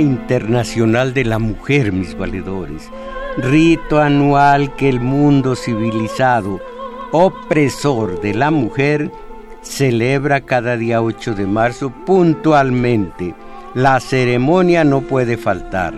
Internacional 0.00 1.14
de 1.14 1.24
la 1.24 1.38
Mujer, 1.38 1.92
mis 1.92 2.16
valedores, 2.16 2.90
rito 3.36 4.00
anual 4.00 4.74
que 4.76 4.88
el 4.88 5.00
mundo 5.00 5.56
civilizado, 5.56 6.60
opresor 7.12 8.20
de 8.20 8.34
la 8.34 8.50
mujer, 8.50 9.10
celebra 9.62 10.40
cada 10.40 10.76
día 10.76 11.02
8 11.02 11.34
de 11.34 11.46
marzo 11.46 11.92
puntualmente. 12.06 13.34
La 13.74 14.00
ceremonia 14.00 14.84
no 14.84 15.00
puede 15.02 15.36
faltar. 15.36 15.94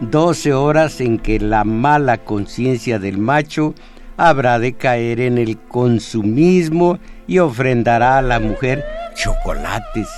12 0.00 0.54
horas 0.54 1.00
en 1.00 1.18
que 1.18 1.38
la 1.38 1.64
mala 1.64 2.18
conciencia 2.18 2.98
del 2.98 3.18
macho 3.18 3.74
habrá 4.16 4.58
de 4.58 4.74
caer 4.74 5.20
en 5.20 5.38
el 5.38 5.58
consumismo 5.58 6.98
y 7.26 7.38
ofrendará 7.38 8.18
a 8.18 8.22
la 8.22 8.40
mujer 8.40 8.84
chocolates 9.14 10.08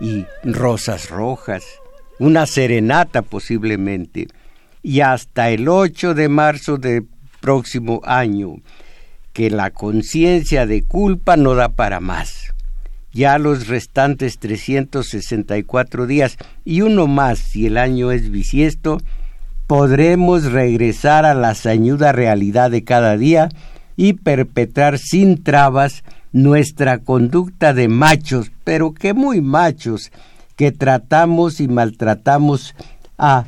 y 0.00 0.24
rosas 0.44 1.10
rojas 1.10 1.64
una 2.18 2.46
serenata 2.46 3.22
posiblemente, 3.22 4.28
y 4.82 5.00
hasta 5.00 5.50
el 5.50 5.68
8 5.68 6.14
de 6.14 6.28
marzo 6.28 6.76
del 6.76 7.06
próximo 7.40 8.00
año, 8.04 8.56
que 9.32 9.50
la 9.50 9.70
conciencia 9.70 10.66
de 10.66 10.82
culpa 10.82 11.36
no 11.36 11.54
da 11.54 11.70
para 11.70 12.00
más. 12.00 12.54
Ya 13.12 13.38
los 13.38 13.68
restantes 13.68 14.38
364 14.38 16.06
días 16.06 16.36
y 16.64 16.80
uno 16.80 17.06
más 17.06 17.38
si 17.38 17.66
el 17.66 17.78
año 17.78 18.10
es 18.10 18.30
bisiesto, 18.30 18.98
podremos 19.66 20.50
regresar 20.50 21.24
a 21.24 21.34
la 21.34 21.54
sañuda 21.54 22.12
realidad 22.12 22.70
de 22.70 22.84
cada 22.84 23.16
día 23.16 23.48
y 23.96 24.14
perpetrar 24.14 24.98
sin 24.98 25.42
trabas 25.42 26.02
nuestra 26.32 26.98
conducta 26.98 27.72
de 27.72 27.88
machos, 27.88 28.50
pero 28.64 28.92
que 28.92 29.14
muy 29.14 29.40
machos, 29.40 30.10
que 30.56 30.72
tratamos 30.72 31.60
y 31.60 31.68
maltratamos 31.68 32.74
a, 33.18 33.44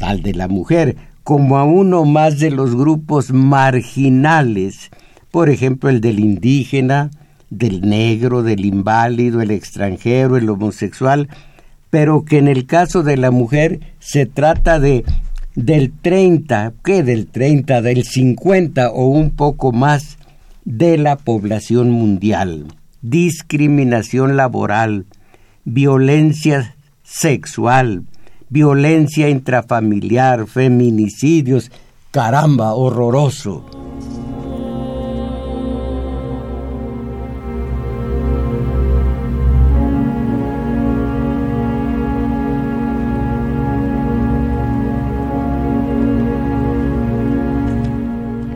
al 0.00 0.22
de 0.22 0.34
la 0.34 0.48
mujer 0.48 0.96
como 1.22 1.58
a 1.58 1.64
uno 1.64 2.04
más 2.04 2.38
de 2.38 2.50
los 2.50 2.74
grupos 2.74 3.32
marginales, 3.32 4.90
por 5.30 5.48
ejemplo 5.48 5.88
el 5.88 6.00
del 6.00 6.18
indígena, 6.18 7.10
del 7.50 7.82
negro, 7.82 8.42
del 8.42 8.64
inválido, 8.64 9.40
el 9.40 9.50
extranjero, 9.50 10.36
el 10.36 10.48
homosexual, 10.48 11.28
pero 11.90 12.24
que 12.24 12.38
en 12.38 12.48
el 12.48 12.66
caso 12.66 13.02
de 13.02 13.16
la 13.16 13.30
mujer 13.30 13.80
se 13.98 14.26
trata 14.26 14.80
de 14.80 15.04
del 15.54 15.92
30, 15.92 16.72
¿qué 16.84 17.02
del 17.02 17.26
30? 17.26 17.82
Del 17.82 18.04
50 18.04 18.90
o 18.90 19.06
un 19.06 19.30
poco 19.30 19.72
más 19.72 20.16
de 20.64 20.96
la 20.96 21.16
población 21.16 21.90
mundial. 21.90 22.66
Discriminación 23.02 24.36
laboral, 24.36 25.06
violencia 25.72 26.74
sexual, 27.04 28.02
violencia 28.48 29.28
intrafamiliar, 29.28 30.48
feminicidios, 30.48 31.70
caramba, 32.10 32.74
horroroso. 32.74 33.64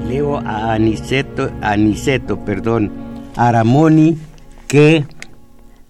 Leo 0.08 0.38
a 0.38 0.74
Aniceto, 0.74 1.52
Aniceto, 1.62 2.44
perdón, 2.44 2.90
Aramoni, 3.36 4.18
que 4.66 5.04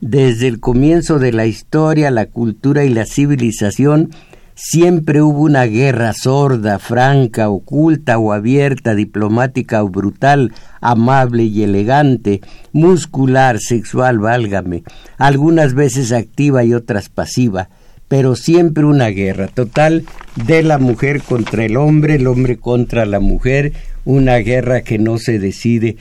desde 0.05 0.49
el 0.49 0.61
comienzo 0.61 1.19
de 1.19 1.33
la 1.33 1.47
historia, 1.47 2.11
la 2.11 2.27
cultura 2.27 2.85
y 2.85 2.91
la 2.91 3.07
civilización, 3.07 4.11
siempre 4.55 5.23
hubo 5.23 5.41
una 5.41 5.65
guerra 5.65 6.13
sorda, 6.13 6.79
franca, 6.79 7.49
oculta 7.49 8.19
o 8.19 8.35
abierta, 8.35 8.95
diplomática 8.95 9.83
o 9.83 9.89
brutal, 9.89 10.53
amable 10.83 11.45
y 11.45 11.63
elegante, 11.63 12.43
muscular, 12.71 13.59
sexual, 13.61 14.19
válgame, 14.19 14.83
algunas 15.17 15.73
veces 15.73 16.13
activa 16.13 16.65
y 16.65 16.75
otras 16.75 17.09
pasiva, 17.09 17.71
pero 18.07 18.37
siempre 18.37 18.85
una 18.85 19.09
guerra 19.09 19.49
total 19.49 20.05
de 20.37 20.63
la 20.63 20.77
mujer 20.77 21.23
contra 21.23 21.65
el 21.65 21.79
hombre, 21.79 22.17
el 22.17 22.27
hombre 22.27 22.59
contra 22.59 23.07
la 23.07 23.21
mujer, 23.21 23.73
una 24.05 24.37
guerra 24.37 24.83
que 24.83 24.99
no 24.99 25.17
se 25.17 25.39
decide 25.39 25.97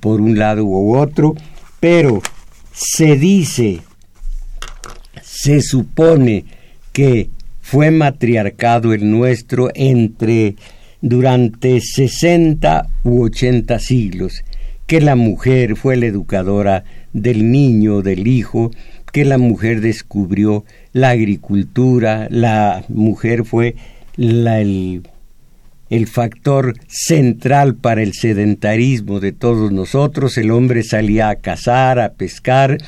por 0.00 0.20
un 0.20 0.38
lado 0.38 0.66
u 0.66 0.98
otro, 0.98 1.34
pero 1.80 2.20
se 2.78 3.16
dice, 3.16 3.80
se 5.20 5.60
supone 5.62 6.44
que 6.92 7.28
fue 7.60 7.90
matriarcado 7.90 8.92
el 8.92 9.10
nuestro 9.10 9.68
entre 9.74 10.54
durante 11.00 11.80
60 11.80 12.86
u 13.02 13.24
80 13.24 13.78
siglos, 13.80 14.44
que 14.86 15.00
la 15.00 15.16
mujer 15.16 15.74
fue 15.74 15.96
la 15.96 16.06
educadora 16.06 16.84
del 17.12 17.50
niño, 17.50 18.00
del 18.02 18.28
hijo, 18.28 18.70
que 19.12 19.24
la 19.24 19.38
mujer 19.38 19.80
descubrió 19.80 20.64
la 20.92 21.10
agricultura, 21.10 22.28
la 22.30 22.84
mujer 22.88 23.44
fue 23.44 23.74
la, 24.14 24.60
el 24.60 25.02
el 25.90 26.06
factor 26.06 26.74
central 26.86 27.74
para 27.74 28.02
el 28.02 28.12
sedentarismo 28.12 29.20
de 29.20 29.32
todos 29.32 29.72
nosotros. 29.72 30.36
El 30.38 30.50
hombre 30.50 30.82
salía 30.82 31.30
a 31.30 31.36
cazar, 31.36 31.98
a 31.98 32.12
pescar, 32.12 32.78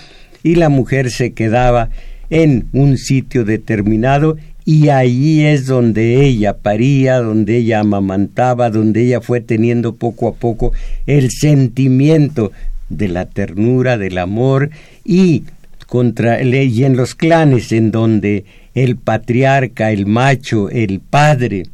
y 0.42 0.54
la 0.54 0.68
mujer 0.68 1.10
se 1.10 1.32
quedaba 1.32 1.90
en 2.30 2.66
un 2.72 2.96
sitio 2.96 3.44
determinado 3.44 4.36
y 4.64 4.88
allí 4.90 5.44
es 5.44 5.66
donde 5.66 6.24
ella 6.24 6.58
paría, 6.58 7.18
donde 7.18 7.56
ella 7.56 7.80
amamantaba, 7.80 8.70
donde 8.70 9.02
ella 9.02 9.20
fue 9.20 9.40
teniendo 9.40 9.96
poco 9.96 10.28
a 10.28 10.34
poco 10.34 10.72
el 11.06 11.30
sentimiento 11.30 12.52
de 12.88 13.08
la 13.08 13.26
ternura, 13.26 13.98
del 13.98 14.18
amor 14.18 14.70
y 15.04 15.44
contra 15.86 16.40
y 16.42 16.84
en 16.84 16.96
los 16.96 17.14
clanes 17.14 17.72
en 17.72 17.90
donde 17.90 18.44
el 18.74 18.96
patriarca, 18.96 19.90
el 19.90 20.06
macho, 20.06 20.68
el 20.70 21.00
padre, 21.00 21.64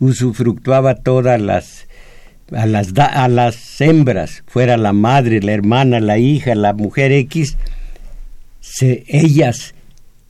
usufructuaba 0.00 0.96
todas 0.96 1.40
las 1.40 1.86
a 2.52 2.66
las, 2.66 2.92
a 2.96 3.28
las 3.28 3.80
hembras, 3.80 4.44
fuera 4.46 4.76
la 4.76 4.92
madre, 4.92 5.40
la 5.40 5.52
hermana, 5.52 6.00
la 6.00 6.18
hija, 6.18 6.54
la 6.54 6.72
mujer 6.72 7.10
X, 7.12 7.56
se, 8.60 9.04
ellas 9.08 9.74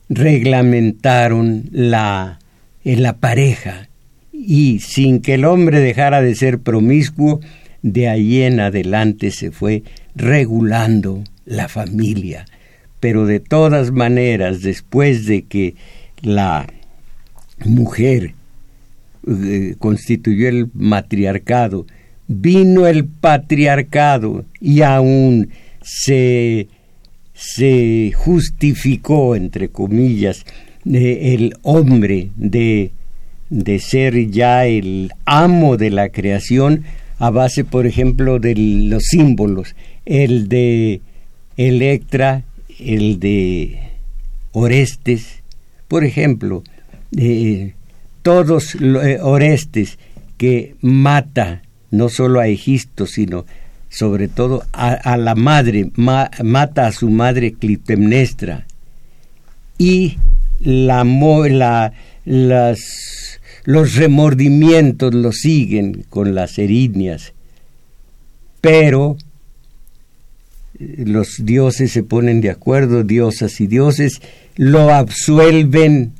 reglamentaron 0.09 1.69
la, 1.71 2.39
en 2.83 3.03
la 3.03 3.17
pareja 3.17 3.89
y 4.31 4.79
sin 4.79 5.21
que 5.21 5.35
el 5.35 5.45
hombre 5.45 5.79
dejara 5.79 6.21
de 6.21 6.35
ser 6.35 6.59
promiscuo, 6.59 7.39
de 7.81 8.09
ahí 8.09 8.41
en 8.41 8.59
adelante 8.59 9.31
se 9.31 9.51
fue 9.51 9.83
regulando 10.15 11.23
la 11.45 11.67
familia. 11.67 12.45
Pero 12.99 13.25
de 13.25 13.39
todas 13.39 13.91
maneras, 13.91 14.61
después 14.61 15.27
de 15.27 15.43
que 15.43 15.75
la 16.21 16.65
mujer 17.63 18.33
eh, 19.27 19.75
constituyó 19.79 20.47
el 20.47 20.69
matriarcado, 20.73 21.85
vino 22.27 22.87
el 22.87 23.05
patriarcado 23.05 24.45
y 24.61 24.81
aún 24.81 25.49
se, 25.81 26.67
se 27.33 28.11
justificó, 28.15 29.35
entre 29.35 29.69
comillas, 29.69 30.45
el 30.85 31.53
hombre 31.63 32.29
de, 32.35 32.91
de 33.49 33.79
ser 33.79 34.29
ya 34.29 34.65
el 34.65 35.11
amo 35.25 35.77
de 35.77 35.89
la 35.89 36.09
creación 36.09 36.83
a 37.19 37.29
base, 37.29 37.63
por 37.63 37.87
ejemplo, 37.87 38.39
de 38.39 38.55
los 38.55 39.03
símbolos, 39.03 39.75
el 40.05 40.47
de 40.47 41.01
Electra, 41.57 42.43
el 42.79 43.19
de 43.19 43.79
Orestes, 44.51 45.41
por 45.87 46.03
ejemplo, 46.03 46.63
eh, 47.17 47.73
todos 48.27 48.75
eh, 48.75 49.19
Orestes 49.21 49.97
que 50.35 50.75
mata 50.81 51.61
no 51.91 52.09
solo 52.09 52.41
a 52.41 52.47
Egisto, 52.49 53.05
sino 53.07 53.45
sobre 53.87 54.27
todo 54.27 54.65
a, 54.73 55.15
la 55.15 55.33
madre, 55.33 55.91
mata 55.95 56.87
a 56.87 56.91
su 56.91 57.09
madre 57.09 57.53
Clitemnestra. 57.53 58.67
Y 59.77 60.17
la, 60.59 61.05
los 63.63 63.95
remordimientos 63.95 65.13
lo 65.13 65.31
siguen 65.31 66.03
con 66.09 66.35
las 66.35 66.59
erinias, 66.59 67.31
pero 68.59 69.15
los 70.77 71.45
dioses 71.45 71.93
se 71.93 72.03
ponen 72.03 72.41
de 72.41 72.49
acuerdo, 72.49 73.05
diosas 73.05 73.61
y 73.61 73.67
dioses, 73.67 74.21
lo 74.57 74.93
absuelven 74.93 76.11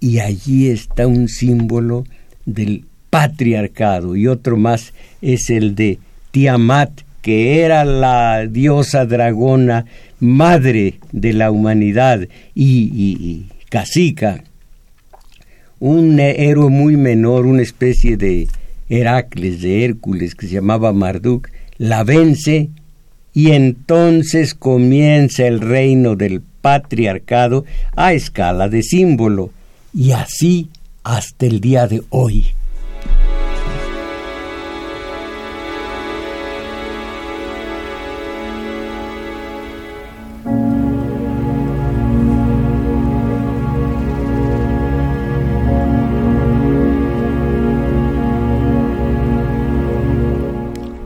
y 0.00 0.18
allí 0.18 0.68
está 0.68 1.06
un 1.06 1.28
símbolo 1.28 2.04
del 2.44 2.84
patriarcado 3.10 4.16
y 4.16 4.26
otro 4.26 4.56
más 4.56 4.92
es 5.22 5.50
el 5.50 5.74
de 5.74 5.98
Tiamat, 6.30 6.90
que 7.22 7.60
era 7.60 7.84
la 7.84 8.46
diosa 8.46 9.06
dragona 9.06 9.86
madre 10.20 10.94
de 11.12 11.32
la 11.32 11.50
humanidad 11.50 12.20
y, 12.54 12.90
y, 12.94 13.46
casica, 13.68 14.44
un 15.80 16.18
héroe 16.20 16.70
muy 16.70 16.96
menor, 16.96 17.46
una 17.46 17.62
especie 17.62 18.16
de 18.16 18.48
Heracles, 18.88 19.62
de 19.62 19.84
Hércules, 19.84 20.34
que 20.34 20.46
se 20.46 20.54
llamaba 20.54 20.92
Marduk, 20.92 21.48
la 21.78 22.04
vence 22.04 22.68
y 23.32 23.50
entonces 23.50 24.54
comienza 24.54 25.46
el 25.46 25.60
reino 25.60 26.14
del 26.16 26.40
patriarcado 26.40 27.64
a 27.96 28.12
escala 28.12 28.68
de 28.68 28.82
símbolo, 28.82 29.50
y 29.94 30.10
así 30.12 30.68
hasta 31.04 31.46
el 31.46 31.60
día 31.60 31.86
de 31.86 32.02
hoy. 32.10 32.46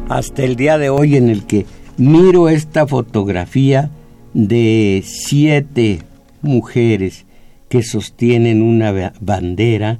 hasta 0.08 0.42
el 0.42 0.56
día 0.56 0.78
de 0.78 0.90
hoy 0.90 1.14
en 1.14 1.28
el 1.28 1.44
que 1.44 1.64
miro 1.96 2.48
esta 2.48 2.88
fotografía 2.88 3.90
de 4.34 5.04
siete 5.06 6.02
mujeres 6.42 7.24
que 7.68 7.82
sostienen 7.82 8.62
una 8.62 9.12
bandera 9.20 9.98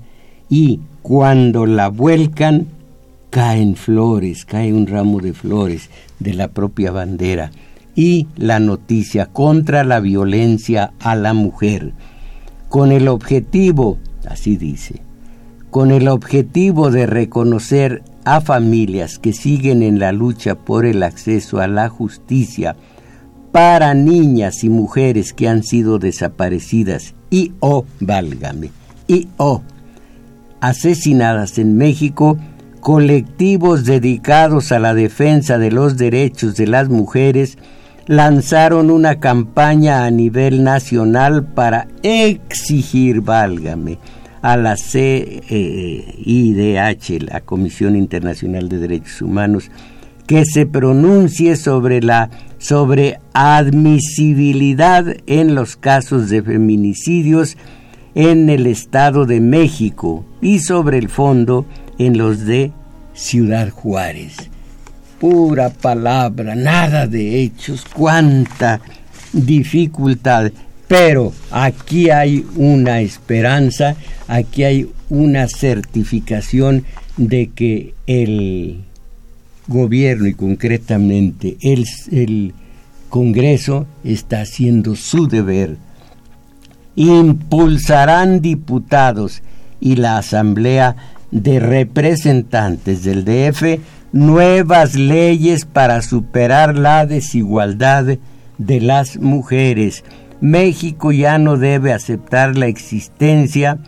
y 0.49 0.81
cuando 1.03 1.67
la 1.67 1.89
vuelcan 1.89 2.67
caen 3.31 3.77
flores, 3.77 4.45
cae 4.45 4.73
un 4.73 4.87
ramo 4.87 5.21
de 5.21 5.33
flores 5.33 5.91
de 6.19 6.35
la 6.35 6.49
propia 6.49 6.91
bandera. 6.91 7.51
Y 7.95 8.29
la 8.37 8.61
noticia 8.61 9.27
contra 9.27 9.85
la 9.85 10.01
violencia 10.01 10.93
a 11.01 11.17
la 11.17 11.35
mujer, 11.35 11.93
con 12.69 12.93
el 12.93 13.09
objetivo, 13.09 13.99
así 14.27 14.57
dice, 14.57 15.03
con 15.71 15.91
el 15.91 16.09
objetivo 16.09 16.91
de 16.91 17.07
reconocer 17.07 18.03
a 18.25 18.41
familias 18.41 19.19
que 19.19 19.33
siguen 19.33 19.83
en 19.83 19.99
la 19.99 20.13
lucha 20.13 20.55
por 20.55 20.87
el 20.87 21.03
acceso 21.03 21.61
a 21.61 21.67
la 21.67 21.89
justicia 21.89 22.77
para 23.53 23.95
niñas 23.95 24.63
y 24.63 24.69
mujeres 24.69 25.33
que 25.33 25.49
han 25.49 25.63
sido 25.63 25.99
desaparecidas 25.99 27.15
y 27.31 27.53
o, 27.61 27.85
válgame, 28.01 28.71
y 29.07 29.29
o, 29.37 29.63
asesinadas 30.61 31.59
en 31.59 31.77
México, 31.77 32.39
colectivos 32.81 33.85
dedicados 33.85 34.73
a 34.73 34.79
la 34.79 34.95
defensa 34.95 35.59
de 35.59 35.71
los 35.71 35.97
derechos 35.97 36.57
de 36.57 36.67
las 36.67 36.89
mujeres 36.89 37.59
lanzaron 38.07 38.91
una 38.91 39.21
campaña 39.21 40.05
a 40.05 40.11
nivel 40.11 40.65
nacional 40.65 41.45
para 41.45 41.87
exigir, 42.03 43.21
válgame, 43.21 43.99
a 44.41 44.57
la 44.57 44.77
CIDH, 44.77 45.43
la 47.31 47.41
Comisión 47.43 47.97
Internacional 47.97 48.69
de 48.69 48.79
Derechos 48.79 49.21
Humanos, 49.21 49.71
que 50.27 50.45
se 50.45 50.65
pronuncie 50.67 51.57
sobre 51.57 52.01
la 52.01 52.31
sobre 52.59 53.21
admisibilidad 53.33 55.07
en 55.27 55.55
los 55.55 55.77
casos 55.77 56.29
de 56.29 56.43
feminicidios 56.43 57.57
en 58.15 58.51
el 58.51 58.67
Estado 58.67 59.27
de 59.27 59.41
México 59.41 60.25
y 60.41 60.59
sobre 60.59 60.99
el 60.99 61.09
fondo 61.09 61.67
en 61.99 62.19
los 62.19 62.45
de 62.45 62.73
Ciudad 63.15 63.71
Juárez. 63.71 64.51
Pura 65.21 65.71
palabra, 65.71 66.55
nada 66.55 67.07
de 67.07 67.43
hechos, 67.43 67.85
cuánta 67.93 68.81
dificultad. 69.33 70.51
Pero 70.87 71.33
aquí 71.51 72.11
hay 72.11 72.47
una 72.57 73.01
esperanza, 73.01 73.95
aquí 74.27 74.65
hay 74.65 74.89
una 75.11 75.47
certificación 75.49 76.85
de 77.17 77.51
que 77.51 77.95
el 78.07 78.85
gobierno 79.69 80.27
y 80.27 80.35
concretamente 80.35 81.57
el, 81.61 81.85
el 82.11 82.55
Congreso 83.09 83.87
está 84.03 84.41
haciendo 84.41 84.97
su 84.97 85.29
deber. 85.29 85.77
Impulsarán 86.97 88.41
diputados 88.41 89.43
y 89.81 89.97
la 89.97 90.19
Asamblea 90.19 90.97
de 91.31 91.61
Representantes 91.61 93.05
del 93.05 93.25
DF 93.25 93.81
nuevas 94.13 94.95
leyes 94.95 95.65
para 95.65 96.03
superar 96.03 96.77
la 96.77 97.07
desigualdad 97.07 98.19
de 98.57 98.81
las 98.81 99.19
mujeres 99.19 100.03
México 100.41 101.11
ya 101.11 101.39
no 101.39 101.57
debe 101.57 101.93
aceptar 101.93 102.57
la 102.57 102.67
existencia 102.67 103.79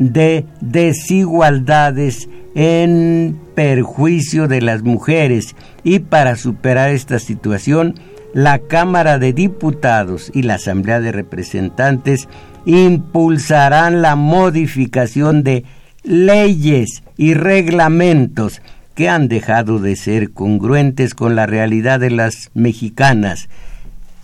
de 0.00 0.46
desigualdades 0.62 2.30
en 2.54 3.38
perjuicio 3.54 4.48
de 4.48 4.62
las 4.62 4.82
mujeres 4.82 5.54
y 5.84 5.98
para 5.98 6.36
superar 6.36 6.90
esta 6.90 7.18
situación 7.18 7.94
la 8.32 8.60
Cámara 8.60 9.18
de 9.18 9.34
Diputados 9.34 10.30
y 10.32 10.42
la 10.42 10.54
Asamblea 10.54 11.00
de 11.00 11.12
Representantes 11.12 12.28
impulsarán 12.64 14.00
la 14.00 14.16
modificación 14.16 15.42
de 15.42 15.64
leyes 16.02 17.02
y 17.18 17.34
reglamentos 17.34 18.62
que 18.94 19.10
han 19.10 19.28
dejado 19.28 19.80
de 19.80 19.96
ser 19.96 20.30
congruentes 20.30 21.14
con 21.14 21.36
la 21.36 21.44
realidad 21.44 22.00
de 22.00 22.10
las 22.10 22.50
mexicanas. 22.54 23.50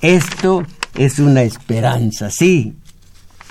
Esto 0.00 0.64
es 0.96 1.19
una 1.19 1.43
esperanza, 1.43 2.31
sí, 2.31 2.74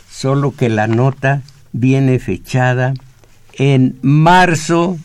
solo 0.09 0.55
que 0.55 0.69
la 0.69 0.87
nota 0.87 1.43
viene 1.75 2.19
fechada 2.19 2.93
en 3.57 3.97
marzo 4.01 4.97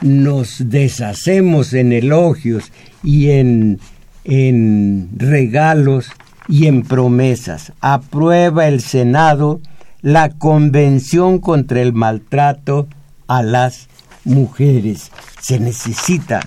nos 0.00 0.70
deshacemos 0.70 1.72
en 1.72 1.92
elogios 1.92 2.72
y 3.02 3.30
en, 3.30 3.80
en 4.24 5.10
regalos 5.16 6.10
y 6.48 6.66
en 6.66 6.82
promesas. 6.82 7.72
Aprueba 7.80 8.68
el 8.68 8.80
Senado 8.80 9.60
la 10.00 10.30
Convención 10.30 11.38
contra 11.38 11.82
el 11.82 11.92
Maltrato 11.92 12.88
a 13.26 13.42
las 13.42 13.88
Mujeres. 14.24 15.10
Se 15.40 15.58
necesita 15.58 16.40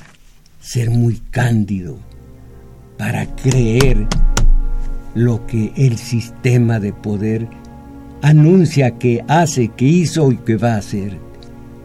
ser 0.60 0.90
muy 0.90 1.18
cándido 1.32 1.98
para 2.98 3.25
creer 3.36 4.08
lo 5.13 5.46
que 5.48 5.72
el 5.75 5.98
sistema 5.98 6.80
de 6.80 6.94
poder 6.94 7.48
anuncia 8.22 8.91
que 8.91 9.24
hace, 9.27 9.70
que 9.70 9.86
hizo 9.86 10.32
y 10.32 10.38
que 10.38 10.58
va 10.58 10.75
a 10.75 10.77
hacer. 10.77 11.18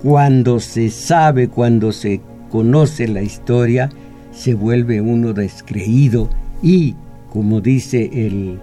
Cuando 0.02 0.60
se 0.60 0.90
sabe, 0.90 1.48
cuando 1.48 1.92
se 1.92 2.20
conoce 2.50 3.08
la 3.08 3.22
historia, 3.22 3.90
se 4.32 4.54
vuelve 4.54 5.00
uno 5.00 5.32
descreído 5.32 6.28
y, 6.62 6.94
como 7.30 7.60
dice 7.60 8.10
el, 8.12 8.58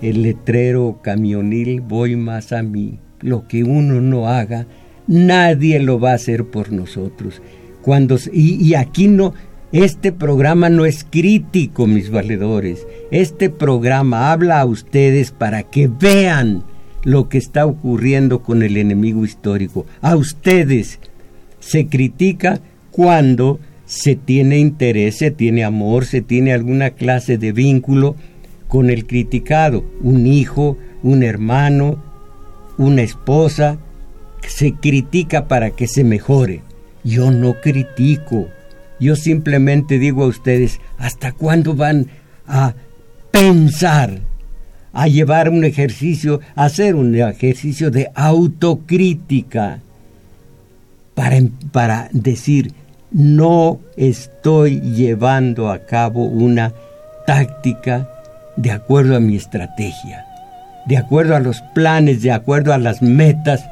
el 0.00 0.22
letrero 0.22 0.98
camionil, 1.02 1.80
voy 1.80 2.16
más 2.16 2.52
a 2.52 2.62
mí. 2.62 2.98
Lo 3.20 3.46
que 3.46 3.62
uno 3.62 4.00
no 4.00 4.26
haga, 4.26 4.66
nadie 5.06 5.78
lo 5.78 6.00
va 6.00 6.12
a 6.12 6.16
hacer 6.16 6.46
por 6.46 6.72
nosotros. 6.72 7.40
Cuando, 7.82 8.16
y, 8.32 8.74
aquí 8.74 9.08
no, 9.08 9.34
este 9.72 10.12
programa 10.12 10.68
no 10.68 10.84
es 10.84 11.04
crítico, 11.08 11.86
mis 11.86 12.10
valedores. 12.10 12.86
Este 13.10 13.48
programa 13.48 14.30
habla 14.30 14.60
a 14.60 14.66
ustedes 14.66 15.30
para 15.30 15.62
que 15.62 15.88
vean 15.88 16.62
lo 17.04 17.28
que 17.28 17.38
está 17.38 17.64
ocurriendo 17.66 18.42
con 18.42 18.62
el 18.62 18.76
enemigo 18.76 19.24
histórico. 19.24 19.86
A 20.02 20.16
ustedes 20.16 21.00
se 21.58 21.86
critica 21.86 22.60
cuando 22.90 23.60
se 23.86 24.14
tiene 24.14 24.58
interés, 24.58 25.18
se 25.18 25.30
tiene 25.30 25.64
amor, 25.64 26.04
se 26.04 26.20
tiene 26.20 26.52
alguna 26.52 26.90
clase 26.90 27.38
de 27.38 27.52
vínculo 27.52 28.14
con 28.68 28.90
el 28.90 29.06
criticado, 29.06 29.84
un 30.00 30.26
hijo, 30.26 30.76
un 31.02 31.22
hermano, 31.22 32.02
una 32.78 33.02
esposa, 33.02 33.78
se 34.46 34.72
critica 34.72 35.48
para 35.48 35.70
que 35.70 35.86
se 35.86 36.04
mejore. 36.04 36.60
Yo 37.04 37.30
no 37.30 37.60
critico. 37.60 38.48
Yo 39.02 39.16
simplemente 39.16 39.98
digo 39.98 40.22
a 40.22 40.28
ustedes, 40.28 40.78
¿hasta 40.96 41.32
cuándo 41.32 41.74
van 41.74 42.06
a 42.46 42.74
pensar, 43.32 44.20
a 44.92 45.08
llevar 45.08 45.48
un 45.48 45.64
ejercicio, 45.64 46.38
a 46.54 46.66
hacer 46.66 46.94
un 46.94 47.12
ejercicio 47.16 47.90
de 47.90 48.12
autocrítica 48.14 49.80
para, 51.16 51.36
para 51.72 52.10
decir, 52.12 52.74
no 53.10 53.80
estoy 53.96 54.80
llevando 54.80 55.72
a 55.72 55.80
cabo 55.80 56.26
una 56.26 56.72
táctica 57.26 58.08
de 58.54 58.70
acuerdo 58.70 59.16
a 59.16 59.20
mi 59.20 59.34
estrategia, 59.34 60.26
de 60.86 60.96
acuerdo 60.96 61.34
a 61.34 61.40
los 61.40 61.60
planes, 61.74 62.22
de 62.22 62.30
acuerdo 62.30 62.72
a 62.72 62.78
las 62.78 63.02
metas 63.02 63.64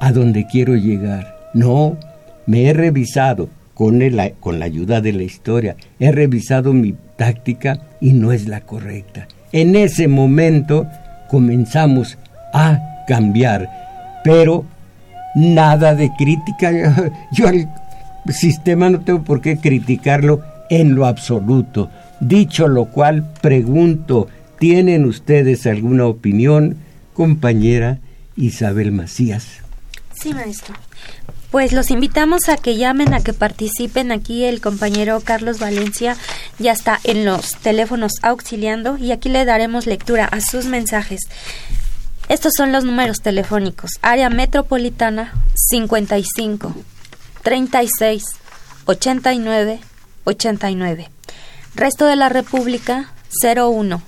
a 0.00 0.12
donde 0.12 0.46
quiero 0.46 0.76
llegar. 0.76 1.36
No, 1.52 1.98
me 2.46 2.70
he 2.70 2.72
revisado 2.72 3.50
con, 3.74 4.00
con 4.40 4.58
la 4.58 4.64
ayuda 4.64 5.00
de 5.00 5.12
la 5.12 5.22
historia, 5.22 5.76
he 5.98 6.12
revisado 6.12 6.72
mi 6.72 6.94
táctica 7.16 7.80
y 8.00 8.12
no 8.12 8.32
es 8.32 8.48
la 8.48 8.60
correcta. 8.62 9.28
En 9.52 9.76
ese 9.76 10.08
momento 10.08 10.86
comenzamos 11.30 12.18
a 12.52 13.04
cambiar, 13.06 13.68
pero 14.24 14.64
nada 15.34 15.94
de 15.94 16.10
crítica. 16.16 16.70
Yo 17.32 17.48
al 17.48 17.68
sistema 18.30 18.90
no 18.90 19.00
tengo 19.00 19.22
por 19.22 19.40
qué 19.40 19.56
criticarlo 19.56 20.42
en 20.70 20.94
lo 20.94 21.06
absoluto. 21.06 21.90
Dicho 22.20 22.68
lo 22.68 22.86
cual, 22.86 23.32
pregunto, 23.40 24.28
¿tienen 24.58 25.04
ustedes 25.04 25.66
alguna 25.66 26.06
opinión, 26.06 26.76
compañera 27.14 27.98
Isabel 28.36 28.92
Macías? 28.92 29.60
Sí, 30.14 30.32
maestro. 30.32 30.74
Pues 31.52 31.72
los 31.74 31.90
invitamos 31.90 32.48
a 32.48 32.56
que 32.56 32.76
llamen, 32.78 33.12
a 33.12 33.22
que 33.22 33.34
participen. 33.34 34.10
Aquí 34.10 34.44
el 34.44 34.62
compañero 34.62 35.20
Carlos 35.20 35.58
Valencia 35.58 36.16
ya 36.58 36.72
está 36.72 36.98
en 37.04 37.26
los 37.26 37.56
teléfonos 37.56 38.12
auxiliando 38.22 38.96
y 38.96 39.12
aquí 39.12 39.28
le 39.28 39.44
daremos 39.44 39.86
lectura 39.86 40.24
a 40.24 40.40
sus 40.40 40.64
mensajes. 40.64 41.20
Estos 42.30 42.54
son 42.56 42.72
los 42.72 42.84
números 42.84 43.18
telefónicos. 43.18 43.90
Área 44.00 44.30
metropolitana 44.30 45.34
55 45.54 46.74
36 47.42 48.22
89 48.86 49.80
89. 50.24 51.10
Resto 51.74 52.06
de 52.06 52.16
la 52.16 52.30
República 52.30 53.12
01 53.44 54.00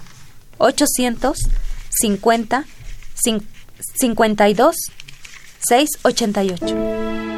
800 0.57 1.37
50 1.91 2.65
52 4.01 4.77
688. 5.69 7.34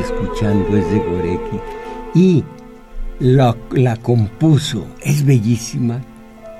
Escuchando 0.00 0.76
es 0.76 0.90
de 0.90 0.98
Goreki 0.98 1.60
y 2.14 2.44
la, 3.20 3.56
la 3.72 3.96
compuso, 3.96 4.86
es 5.00 5.24
bellísima 5.24 6.00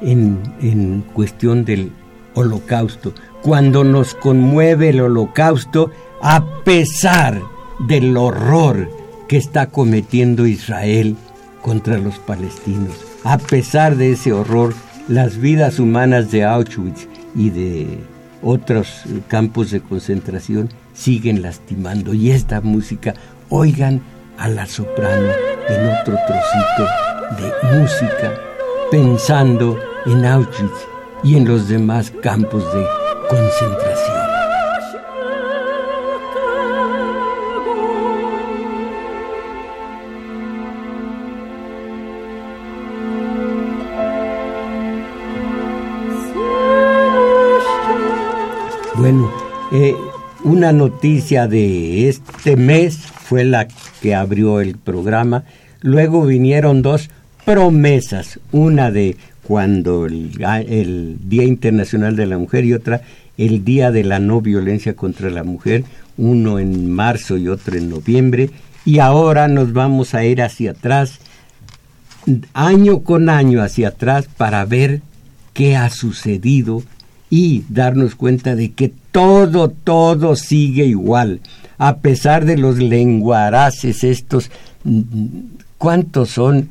en, 0.00 0.40
en 0.60 1.02
cuestión 1.12 1.64
del 1.64 1.92
holocausto. 2.34 3.12
Cuando 3.42 3.84
nos 3.84 4.14
conmueve 4.14 4.90
el 4.90 5.00
holocausto, 5.00 5.90
a 6.20 6.44
pesar 6.64 7.40
del 7.86 8.16
horror 8.16 8.90
que 9.28 9.36
está 9.36 9.66
cometiendo 9.66 10.46
Israel 10.46 11.16
contra 11.62 11.98
los 11.98 12.18
palestinos, 12.18 12.96
a 13.24 13.38
pesar 13.38 13.96
de 13.96 14.12
ese 14.12 14.32
horror, 14.32 14.74
las 15.06 15.38
vidas 15.38 15.78
humanas 15.78 16.30
de 16.30 16.44
Auschwitz 16.44 17.08
y 17.34 17.50
de 17.50 17.98
otros 18.42 19.02
campos 19.28 19.70
de 19.70 19.80
concentración 19.80 20.68
siguen 20.98 21.42
lastimando. 21.42 22.12
Y 22.12 22.30
esta 22.30 22.60
música, 22.60 23.14
oigan 23.48 24.02
a 24.36 24.48
la 24.48 24.66
soprano 24.66 25.30
en 25.68 25.88
otro 26.00 26.16
trocito 26.26 26.84
de 27.38 27.78
música, 27.78 28.34
pensando 28.90 29.78
en 30.06 30.24
Auschwitz 30.24 30.86
y 31.22 31.36
en 31.36 31.46
los 31.46 31.68
demás 31.68 32.12
campos 32.22 32.64
de 32.74 32.84
concentración. 33.28 34.18
Bueno, 48.96 49.30
eh, 49.70 49.96
una 50.48 50.72
noticia 50.72 51.46
de 51.46 52.08
este 52.08 52.56
mes 52.56 52.96
fue 52.96 53.44
la 53.44 53.68
que 54.00 54.14
abrió 54.14 54.60
el 54.60 54.76
programa. 54.76 55.44
Luego 55.82 56.24
vinieron 56.24 56.80
dos 56.80 57.10
promesas, 57.44 58.40
una 58.50 58.90
de 58.90 59.16
cuando 59.42 60.06
el, 60.06 61.18
Día 61.28 61.44
Internacional 61.44 62.16
de 62.16 62.26
la 62.26 62.38
Mujer 62.38 62.64
y 62.64 62.72
otra 62.72 63.02
el 63.36 63.62
Día 63.62 63.90
de 63.90 64.04
la 64.04 64.20
No 64.20 64.40
Violencia 64.40 64.96
contra 64.96 65.28
la 65.30 65.44
Mujer, 65.44 65.84
uno 66.16 66.58
en 66.58 66.90
marzo 66.90 67.36
y 67.36 67.48
otro 67.48 67.76
en 67.76 67.90
noviembre. 67.90 68.50
Y 68.86 69.00
ahora 69.00 69.48
nos 69.48 69.74
vamos 69.74 70.14
a 70.14 70.24
ir 70.24 70.40
hacia 70.40 70.70
atrás, 70.70 71.18
año 72.54 73.00
con 73.02 73.28
año 73.28 73.62
hacia 73.62 73.88
atrás, 73.88 74.28
para 74.34 74.64
ver 74.64 75.02
qué 75.52 75.76
ha 75.76 75.90
sucedido 75.90 76.82
y 77.30 77.64
darnos 77.68 78.14
cuenta 78.14 78.56
de 78.56 78.72
que 78.72 78.92
todo, 79.12 79.68
todo 79.68 80.36
sigue 80.36 80.86
igual, 80.86 81.40
a 81.76 81.98
pesar 81.98 82.44
de 82.44 82.56
los 82.56 82.78
lenguaraces 82.78 84.04
estos, 84.04 84.50
¿cuántos 85.78 86.30
son? 86.30 86.70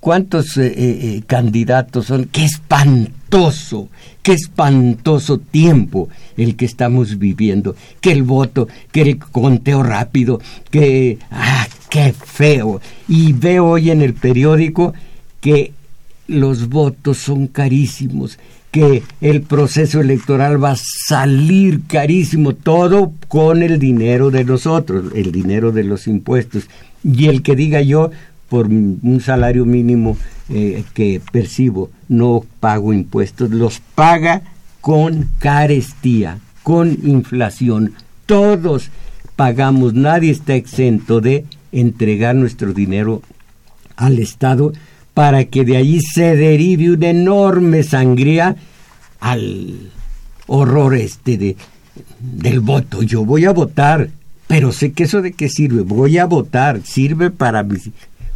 ¿Cuántos 0.00 0.58
eh, 0.58 0.74
eh, 0.76 1.22
candidatos 1.26 2.06
son? 2.06 2.26
¡Qué 2.26 2.44
espantoso! 2.44 3.88
¡Qué 4.22 4.34
espantoso 4.34 5.38
tiempo 5.38 6.10
el 6.36 6.56
que 6.56 6.66
estamos 6.66 7.18
viviendo! 7.18 7.74
Que 8.02 8.12
el 8.12 8.22
voto, 8.22 8.68
que 8.92 9.00
el 9.00 9.18
conteo 9.18 9.82
rápido, 9.82 10.42
que... 10.70 11.18
¡Ah, 11.30 11.66
qué 11.88 12.12
feo! 12.12 12.82
Y 13.08 13.32
veo 13.32 13.64
hoy 13.64 13.90
en 13.90 14.02
el 14.02 14.12
periódico 14.12 14.92
que 15.40 15.72
los 16.26 16.68
votos 16.68 17.18
son 17.18 17.46
carísimos, 17.46 18.38
que 18.74 19.04
el 19.20 19.42
proceso 19.42 20.00
electoral 20.00 20.62
va 20.62 20.72
a 20.72 20.76
salir 21.06 21.82
carísimo, 21.86 22.54
todo 22.54 23.12
con 23.28 23.62
el 23.62 23.78
dinero 23.78 24.32
de 24.32 24.42
nosotros, 24.44 25.12
el 25.14 25.30
dinero 25.30 25.70
de 25.70 25.84
los 25.84 26.08
impuestos. 26.08 26.64
Y 27.04 27.26
el 27.26 27.42
que 27.42 27.54
diga 27.54 27.82
yo, 27.82 28.10
por 28.48 28.66
un 28.66 29.20
salario 29.24 29.64
mínimo 29.64 30.16
eh, 30.48 30.82
que 30.92 31.22
percibo, 31.30 31.90
no 32.08 32.44
pago 32.58 32.92
impuestos, 32.92 33.52
los 33.52 33.78
paga 33.94 34.42
con 34.80 35.30
carestía, 35.38 36.40
con 36.64 36.98
inflación. 37.04 37.92
Todos 38.26 38.90
pagamos, 39.36 39.94
nadie 39.94 40.32
está 40.32 40.56
exento 40.56 41.20
de 41.20 41.44
entregar 41.70 42.34
nuestro 42.34 42.72
dinero 42.72 43.22
al 43.94 44.18
Estado 44.18 44.72
para 45.14 45.44
que 45.44 45.64
de 45.64 45.76
allí 45.76 46.00
se 46.00 46.36
derive 46.36 46.90
una 46.90 47.08
enorme 47.08 47.84
sangría 47.84 48.56
al 49.20 49.92
horror 50.48 50.96
este 50.96 51.38
de, 51.38 51.56
del 52.20 52.60
voto. 52.60 53.02
Yo 53.02 53.24
voy 53.24 53.44
a 53.44 53.52
votar, 53.52 54.10
pero 54.48 54.72
sé 54.72 54.92
que 54.92 55.04
eso 55.04 55.22
de 55.22 55.32
qué 55.32 55.48
sirve. 55.48 55.82
Voy 55.82 56.18
a 56.18 56.26
votar, 56.26 56.80
sirve 56.84 57.30
para 57.30 57.62
mi 57.62 57.78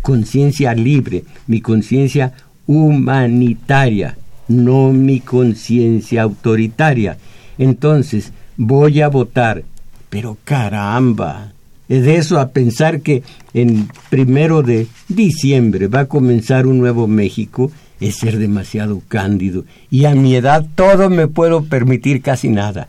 conciencia 0.03 0.73
libre, 0.75 1.25
mi 1.49 1.61
conciencia 1.61 2.33
humanitaria, 2.67 4.17
no 4.47 4.93
mi 4.93 5.21
conciencia 5.21 6.23
autoritaria. 6.23 7.19
Entonces, 7.59 8.33
voy 8.57 9.01
a 9.01 9.09
votar, 9.09 9.65
pero 10.11 10.37
caramba, 10.45 11.53
de 11.89 12.17
eso 12.17 12.39
a 12.39 12.51
pensar 12.51 13.01
que 13.01 13.23
en 13.55 13.89
primero 14.11 14.63
de 14.63 14.87
diciembre 15.09 15.89
va 15.89 16.01
a 16.01 16.09
comenzar 16.09 16.67
un 16.67 16.79
nuevo 16.79 17.07
México 17.07 17.71
es 18.01 18.17
ser 18.17 18.39
demasiado 18.39 19.03
cándido. 19.09 19.65
Y 19.91 20.05
a 20.05 20.15
mi 20.15 20.35
edad 20.37 20.67
todo 20.75 21.11
me 21.11 21.27
puedo 21.27 21.65
permitir 21.65 22.23
casi 22.23 22.49
nada. 22.49 22.89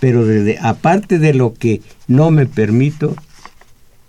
Pero 0.00 0.24
desde, 0.24 0.58
aparte 0.60 1.18
de 1.18 1.34
lo 1.34 1.54
que 1.54 1.80
no 2.06 2.30
me 2.30 2.46
permito 2.46 3.16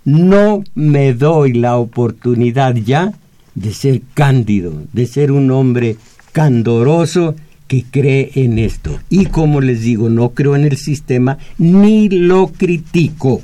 no 0.05 0.63
me 0.75 1.13
doy 1.13 1.53
la 1.53 1.77
oportunidad 1.77 2.75
ya 2.75 3.13
de 3.55 3.73
ser 3.73 4.01
cándido 4.13 4.73
de 4.93 5.05
ser 5.05 5.31
un 5.31 5.51
hombre 5.51 5.97
candoroso 6.31 7.35
que 7.67 7.83
cree 7.83 8.31
en 8.35 8.57
esto. 8.57 8.99
Y 9.09 9.25
como 9.27 9.61
les 9.61 9.81
digo 9.81 10.09
no 10.09 10.29
creo 10.29 10.55
en 10.55 10.65
el 10.65 10.77
sistema 10.77 11.37
ni 11.57 12.09
lo 12.09 12.47
critico 12.47 13.41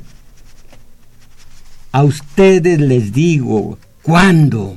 a 1.96 2.04
ustedes 2.04 2.78
les 2.78 3.14
digo, 3.14 3.78
¿cuándo? 4.02 4.76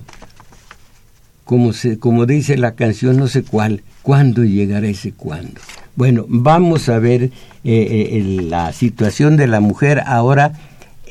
Como, 1.43 1.73
se, 1.73 1.99
como 1.99 2.25
dice 2.25 2.55
la 2.55 2.75
canción, 2.75 3.17
no 3.17 3.27
sé 3.27 3.43
cuál, 3.43 3.83
¿cuándo 4.03 4.45
llegará 4.45 4.88
ese 4.88 5.11
cuándo? 5.11 5.59
Bueno, 5.97 6.23
vamos 6.29 6.88
a 6.88 6.97
ver 6.97 7.23
eh, 7.23 7.31
eh, 7.65 8.38
la 8.47 8.71
situación 8.71 9.35
de 9.35 9.47
la 9.47 9.59
mujer 9.59 10.01
ahora 10.05 10.53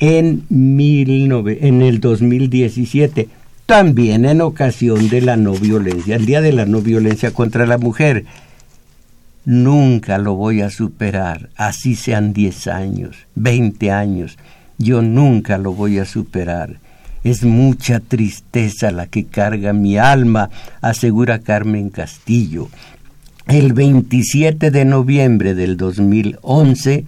en, 0.00 0.46
mil 0.48 1.30
en 1.60 1.82
el 1.82 2.00
2017, 2.00 3.28
también 3.66 4.24
en 4.24 4.40
ocasión 4.40 5.10
de 5.10 5.20
la 5.20 5.36
no 5.36 5.52
violencia, 5.52 6.16
el 6.16 6.24
Día 6.24 6.40
de 6.40 6.54
la 6.54 6.64
No 6.64 6.80
Violencia 6.80 7.32
contra 7.32 7.66
la 7.66 7.76
Mujer. 7.76 8.24
Nunca 9.44 10.16
lo 10.16 10.36
voy 10.36 10.62
a 10.62 10.70
superar, 10.70 11.50
así 11.54 11.96
sean 11.96 12.32
10 12.32 12.66
años, 12.68 13.16
20 13.34 13.90
años 13.90 14.38
yo 14.78 15.02
nunca 15.02 15.58
lo 15.58 15.72
voy 15.72 15.98
a 15.98 16.04
superar. 16.04 16.78
Es 17.24 17.44
mucha 17.44 18.00
tristeza 18.00 18.92
la 18.92 19.06
que 19.06 19.24
carga 19.24 19.72
mi 19.72 19.98
alma, 19.98 20.50
asegura 20.80 21.40
Carmen 21.40 21.90
Castillo. 21.90 22.68
El 23.48 23.72
27 23.72 24.70
de 24.70 24.84
noviembre 24.84 25.54
del 25.54 25.76
2011, 25.76 27.04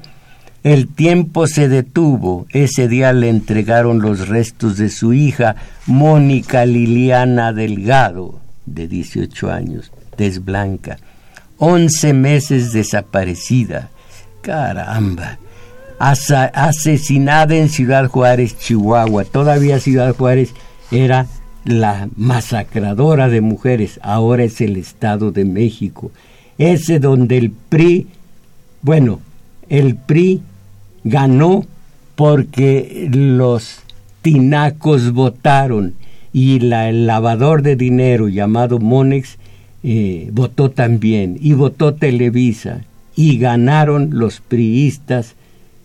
el 0.65 0.89
tiempo 0.89 1.47
se 1.47 1.69
detuvo. 1.69 2.47
Ese 2.51 2.89
día 2.89 3.13
le 3.13 3.29
entregaron 3.29 4.03
los 4.03 4.29
restos 4.29 4.77
de 4.77 4.91
su 4.91 5.13
hija, 5.13 5.55
Mónica 5.87 6.67
Liliana 6.67 7.53
Delgado, 7.53 8.41
de 8.67 8.89
18 8.89 9.51
años, 9.51 9.93
desblanca. 10.19 10.99
Once 11.57 12.13
meses 12.13 12.73
desaparecida. 12.73 13.91
Caramba 14.43 15.39
asesinada 16.01 17.55
en 17.55 17.69
Ciudad 17.69 18.09
Juárez, 18.09 18.59
Chihuahua. 18.59 19.25
Todavía 19.25 19.79
Ciudad 19.79 20.17
Juárez 20.17 20.55
era 20.91 21.27
la 21.65 22.09
masacradora 22.17 23.29
de 23.29 23.43
mujeres, 23.43 24.01
ahora 24.03 24.45
es 24.45 24.63
el 24.63 24.77
Estado 24.77 25.31
de 25.31 25.45
México. 25.45 26.11
Ese 26.57 26.99
donde 26.99 27.37
el 27.37 27.51
PRI, 27.51 28.07
bueno, 28.81 29.21
el 29.69 29.95
PRI 29.95 30.41
ganó 31.05 31.67
porque 32.17 33.09
los 33.13 33.81
tinacos 34.23 35.13
votaron 35.13 35.95
y 36.33 36.57
el 36.73 37.07
lavador 37.07 37.63
de 37.63 37.77
dinero 37.77 38.29
llamado 38.29 38.79
Monex 38.79 39.37
eh, 39.83 40.31
votó 40.33 40.71
también 40.71 41.37
y 41.41 41.53
votó 41.53 41.95
Televisa 41.95 42.85
y 43.17 43.39
ganaron 43.39 44.11
los 44.13 44.41
priistas 44.41 45.35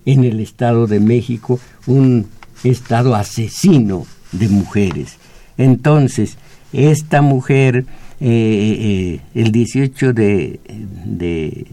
en 0.05 0.23
el 0.23 0.39
Estado 0.39 0.87
de 0.87 0.99
México, 0.99 1.59
un 1.87 2.27
Estado 2.63 3.15
asesino 3.15 4.05
de 4.31 4.49
mujeres. 4.49 5.17
Entonces, 5.57 6.37
esta 6.73 7.21
mujer, 7.21 7.85
eh, 8.19 8.27
eh, 8.29 9.19
el 9.33 9.51
18 9.51 10.13
de, 10.13 10.59
de 11.05 11.67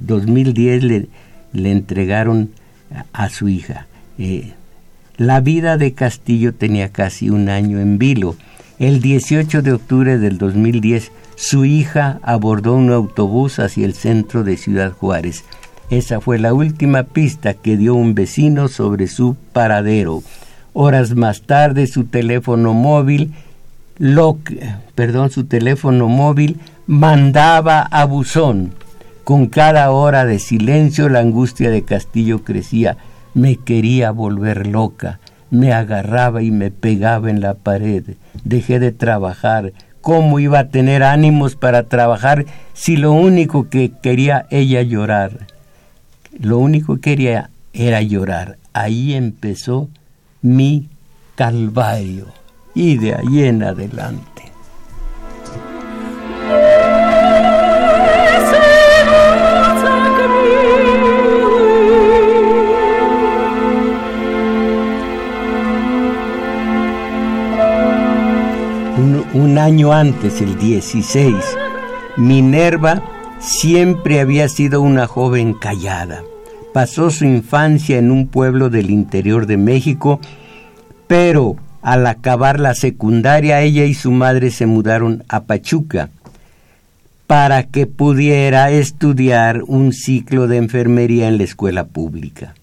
2010 0.00 0.84
le, 0.84 1.08
le, 1.52 1.72
entregaron 1.72 2.50
a, 3.12 3.28
su 3.28 3.48
hija. 3.48 3.86
Eh, 4.18 4.52
la 5.16 5.40
vida 5.40 5.76
de 5.76 5.92
Castillo 5.92 6.54
tenía 6.54 6.90
casi 6.90 7.30
un 7.30 7.48
año 7.48 7.80
en 7.80 7.98
vilo. 7.98 8.36
El 8.78 9.00
18 9.00 9.62
de 9.62 9.72
octubre 9.72 10.18
del 10.18 10.38
2010, 10.38 11.12
su 11.36 11.64
hija 11.64 12.18
abordó 12.22 12.74
un 12.74 12.90
autobús 12.90 13.58
hacia 13.58 13.84
el 13.84 13.94
centro 13.94 14.44
de 14.44 14.56
Ciudad 14.56 14.92
Juárez 14.92 15.44
esa 15.90 16.20
fue 16.20 16.38
la 16.38 16.54
última 16.54 17.02
pista 17.02 17.54
que 17.54 17.76
dio 17.76 17.94
un 17.94 18.14
vecino 18.14 18.68
sobre 18.68 19.08
su 19.08 19.36
paradero. 19.52 20.22
Horas 20.72 21.16
más 21.16 21.42
tarde 21.42 21.88
su 21.88 22.04
teléfono 22.04 22.74
móvil, 22.74 23.32
lo, 23.98 24.38
perdón, 24.94 25.30
su 25.30 25.44
teléfono 25.44 26.08
móvil 26.08 26.60
mandaba 26.86 27.82
a 27.82 28.04
buzón. 28.04 28.72
Con 29.24 29.48
cada 29.48 29.90
hora 29.90 30.24
de 30.24 30.38
silencio 30.38 31.08
la 31.08 31.20
angustia 31.20 31.70
de 31.70 31.82
Castillo 31.82 32.44
crecía. 32.44 32.96
Me 33.34 33.56
quería 33.56 34.12
volver 34.12 34.68
loca. 34.68 35.20
Me 35.50 35.72
agarraba 35.72 36.42
y 36.42 36.52
me 36.52 36.70
pegaba 36.70 37.30
en 37.30 37.40
la 37.40 37.54
pared. 37.54 38.04
Dejé 38.44 38.78
de 38.78 38.92
trabajar. 38.92 39.72
¿Cómo 40.00 40.38
iba 40.38 40.60
a 40.60 40.68
tener 40.68 41.02
ánimos 41.02 41.56
para 41.56 41.88
trabajar 41.88 42.46
si 42.72 42.96
lo 42.96 43.12
único 43.12 43.68
que 43.68 43.92
quería 44.02 44.46
ella 44.50 44.82
llorar? 44.82 45.49
Lo 46.38 46.58
único 46.58 46.96
que 46.96 47.00
quería 47.00 47.50
era 47.72 48.02
llorar. 48.02 48.58
Ahí 48.72 49.14
empezó 49.14 49.88
mi 50.42 50.88
calvario 51.34 52.26
y 52.74 52.98
de 52.98 53.14
ahí 53.14 53.44
en 53.44 53.62
adelante. 53.62 54.30
Un, 69.32 69.58
año 69.58 69.92
antes, 69.92 70.40
el 70.40 70.58
16, 70.58 71.34
Minerva 72.16 73.02
Siempre 73.40 74.20
había 74.20 74.48
sido 74.50 74.82
una 74.82 75.06
joven 75.06 75.54
callada. 75.54 76.22
Pasó 76.74 77.10
su 77.10 77.24
infancia 77.24 77.96
en 77.96 78.10
un 78.10 78.28
pueblo 78.28 78.68
del 78.68 78.90
interior 78.90 79.46
de 79.46 79.56
México, 79.56 80.20
pero 81.06 81.56
al 81.80 82.06
acabar 82.06 82.60
la 82.60 82.74
secundaria 82.74 83.62
ella 83.62 83.86
y 83.86 83.94
su 83.94 84.10
madre 84.10 84.50
se 84.50 84.66
mudaron 84.66 85.24
a 85.28 85.44
Pachuca 85.44 86.10
para 87.26 87.62
que 87.62 87.86
pudiera 87.86 88.70
estudiar 88.70 89.62
un 89.66 89.94
ciclo 89.94 90.46
de 90.46 90.58
enfermería 90.58 91.26
en 91.26 91.38
la 91.38 91.44
escuela 91.44 91.86
pública. 91.86 92.54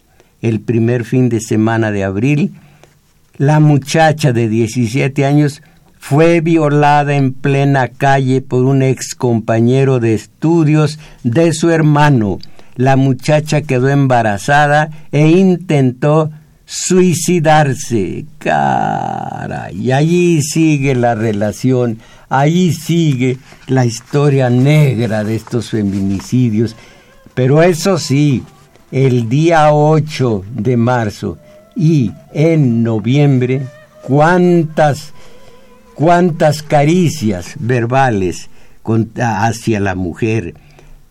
El 0.41 0.59
primer 0.59 1.05
fin 1.05 1.29
de 1.29 1.41
semana 1.41 1.89
de 1.89 2.03
abril, 2.03 2.53
la 3.37 3.59
muchacha 3.59 4.31
de 4.31 4.47
17 4.47 5.25
años 5.25 5.63
fue 5.99 6.41
violada 6.41 7.15
en 7.15 7.33
plena 7.33 7.89
calle 7.89 8.41
por 8.41 8.63
un 8.63 8.81
ex 8.81 9.15
compañero 9.15 9.99
de 9.99 10.13
estudios 10.13 10.99
de 11.23 11.53
su 11.53 11.69
hermano. 11.69 12.39
La 12.75 12.95
muchacha 12.95 13.61
quedó 13.61 13.89
embarazada 13.89 14.89
e 15.11 15.27
intentó 15.27 16.31
suicidarse. 16.65 18.25
Cara, 18.37 19.71
y 19.71 19.91
allí 19.91 20.41
sigue 20.41 20.93
la 20.95 21.15
relación, 21.15 21.99
allí 22.29 22.73
sigue 22.73 23.37
la 23.67 23.85
historia 23.85 24.49
negra 24.49 25.23
de 25.23 25.35
estos 25.35 25.71
feminicidios. 25.71 26.75
Pero 27.33 27.63
eso 27.63 27.97
sí, 27.97 28.43
el 28.91 29.29
día 29.29 29.73
8 29.73 30.43
de 30.51 30.77
marzo 30.77 31.37
y 31.75 32.11
en 32.33 32.83
noviembre, 32.83 33.61
cuántas, 34.03 35.13
cuántas 35.97 36.61
caricias 36.61 37.55
verbales 37.59 38.49
hacia 39.19 39.79
la 39.79 39.95
mujer. 39.95 40.53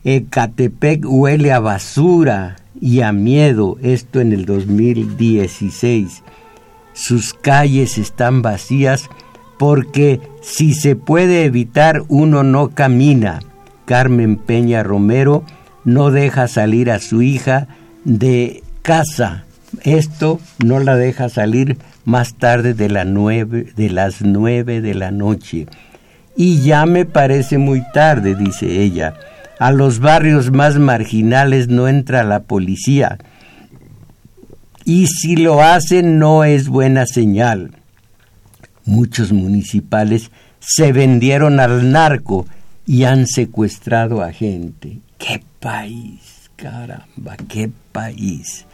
Ecatepec 0.04 1.04
huele 1.04 1.52
a 1.52 1.58
basura 1.58 2.56
y 2.80 3.00
a 3.00 3.12
miedo, 3.12 3.78
esto 3.82 4.20
en 4.20 4.32
el 4.32 4.46
2016. 4.46 6.22
Sus 6.92 7.34
calles 7.34 7.98
están 7.98 8.42
vacías 8.42 9.10
porque 9.58 10.20
si 10.40 10.72
se 10.72 10.94
puede 10.94 11.44
evitar 11.44 12.04
uno 12.08 12.44
no 12.44 12.68
camina. 12.68 13.40
Carmen 13.86 14.36
Peña 14.36 14.84
Romero 14.84 15.42
no 15.84 16.12
deja 16.12 16.46
salir 16.46 16.92
a 16.92 17.00
su 17.00 17.22
hija 17.22 17.66
de 18.04 18.62
casa. 18.82 19.44
Esto 19.82 20.38
no 20.64 20.78
la 20.78 20.94
deja 20.94 21.28
salir 21.28 21.76
más 22.06 22.34
tarde 22.34 22.72
de, 22.72 22.88
la 22.88 23.04
nueve, 23.04 23.66
de 23.76 23.90
las 23.90 24.22
nueve 24.22 24.80
de 24.80 24.94
la 24.94 25.10
noche. 25.10 25.66
Y 26.36 26.62
ya 26.62 26.86
me 26.86 27.04
parece 27.04 27.58
muy 27.58 27.82
tarde, 27.92 28.34
dice 28.34 28.82
ella. 28.82 29.14
A 29.58 29.72
los 29.72 29.98
barrios 29.98 30.52
más 30.52 30.78
marginales 30.78 31.68
no 31.68 31.88
entra 31.88 32.24
la 32.24 32.40
policía. 32.44 33.18
Y 34.84 35.08
si 35.08 35.34
lo 35.36 35.62
hacen 35.62 36.18
no 36.18 36.44
es 36.44 36.68
buena 36.68 37.06
señal. 37.06 37.72
Muchos 38.84 39.32
municipales 39.32 40.30
se 40.60 40.92
vendieron 40.92 41.58
al 41.58 41.90
narco 41.90 42.46
y 42.86 43.02
han 43.02 43.26
secuestrado 43.26 44.22
a 44.22 44.32
gente. 44.32 44.98
¡Qué 45.18 45.42
país! 45.58 46.20
Caramba, 46.54 47.36
qué 47.48 47.70
país. 47.92 48.65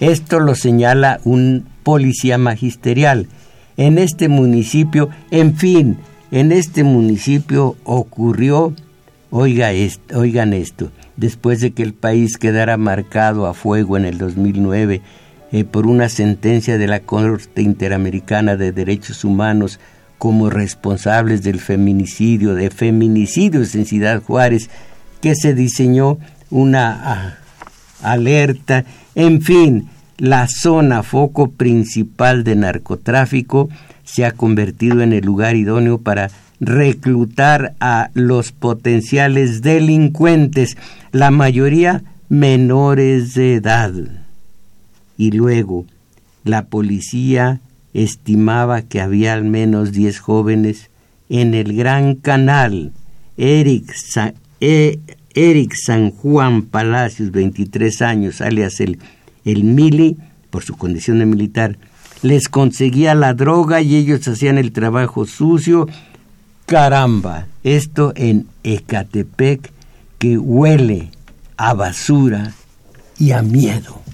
Esto 0.00 0.40
lo 0.40 0.54
señala 0.54 1.20
un 1.24 1.66
policía 1.82 2.38
magisterial. 2.38 3.28
En 3.76 3.98
este 3.98 4.28
municipio, 4.28 5.08
en 5.30 5.56
fin, 5.56 5.98
en 6.30 6.52
este 6.52 6.84
municipio 6.84 7.76
ocurrió, 7.84 8.74
oiga 9.30 9.70
oigan 10.14 10.52
esto, 10.52 10.90
después 11.16 11.60
de 11.60 11.72
que 11.72 11.82
el 11.82 11.94
país 11.94 12.36
quedara 12.36 12.76
marcado 12.76 13.46
a 13.46 13.54
fuego 13.54 13.96
en 13.96 14.04
el 14.04 14.18
2009 14.18 15.02
eh, 15.52 15.64
por 15.64 15.86
una 15.86 16.08
sentencia 16.08 16.76
de 16.76 16.88
la 16.88 17.00
Corte 17.00 17.62
Interamericana 17.62 18.56
de 18.56 18.72
Derechos 18.72 19.24
Humanos 19.24 19.78
como 20.18 20.50
responsables 20.50 21.42
del 21.42 21.60
feminicidio, 21.60 22.54
de 22.54 22.70
feminicidios 22.70 23.74
en 23.74 23.86
Ciudad 23.86 24.22
Juárez, 24.22 24.70
que 25.20 25.34
se 25.34 25.54
diseñó 25.54 26.18
una 26.50 27.00
ah, 27.04 27.34
alerta, 28.02 28.84
en 29.16 29.40
fin, 29.40 29.88
la 30.18 30.46
zona 30.46 31.02
foco 31.02 31.50
principal 31.50 32.44
de 32.44 32.54
narcotráfico 32.54 33.68
se 34.04 34.24
ha 34.24 34.32
convertido 34.32 35.00
en 35.00 35.12
el 35.12 35.24
lugar 35.24 35.56
idóneo 35.56 35.98
para 35.98 36.30
reclutar 36.60 37.74
a 37.80 38.10
los 38.14 38.52
potenciales 38.52 39.62
delincuentes, 39.62 40.76
la 41.12 41.30
mayoría 41.30 42.02
menores 42.28 43.34
de 43.34 43.54
edad. 43.54 43.92
Y 45.16 45.30
luego, 45.30 45.86
la 46.44 46.66
policía 46.66 47.60
estimaba 47.94 48.82
que 48.82 49.00
había 49.00 49.32
al 49.32 49.44
menos 49.44 49.92
10 49.92 50.18
jóvenes 50.18 50.90
en 51.30 51.54
el 51.54 51.74
Gran 51.74 52.16
Canal. 52.16 52.92
Eric, 53.38 53.94
e, 54.60 54.98
Eric 55.36 55.74
San 55.74 56.10
Juan 56.10 56.62
Palacios, 56.62 57.30
23 57.30 58.02
años, 58.02 58.40
alias 58.40 58.80
el, 58.80 58.98
el 59.44 59.64
Mili, 59.64 60.16
por 60.50 60.64
su 60.64 60.76
condición 60.76 61.18
de 61.18 61.26
militar, 61.26 61.76
les 62.22 62.48
conseguía 62.48 63.14
la 63.14 63.34
droga 63.34 63.82
y 63.82 63.96
ellos 63.96 64.26
hacían 64.26 64.56
el 64.56 64.72
trabajo 64.72 65.26
sucio. 65.26 65.88
Caramba, 66.64 67.46
esto 67.62 68.14
en 68.16 68.46
Ecatepec 68.64 69.70
que 70.18 70.38
huele 70.38 71.10
a 71.58 71.74
basura 71.74 72.54
y 73.18 73.32
a 73.32 73.42
miedo. 73.42 74.05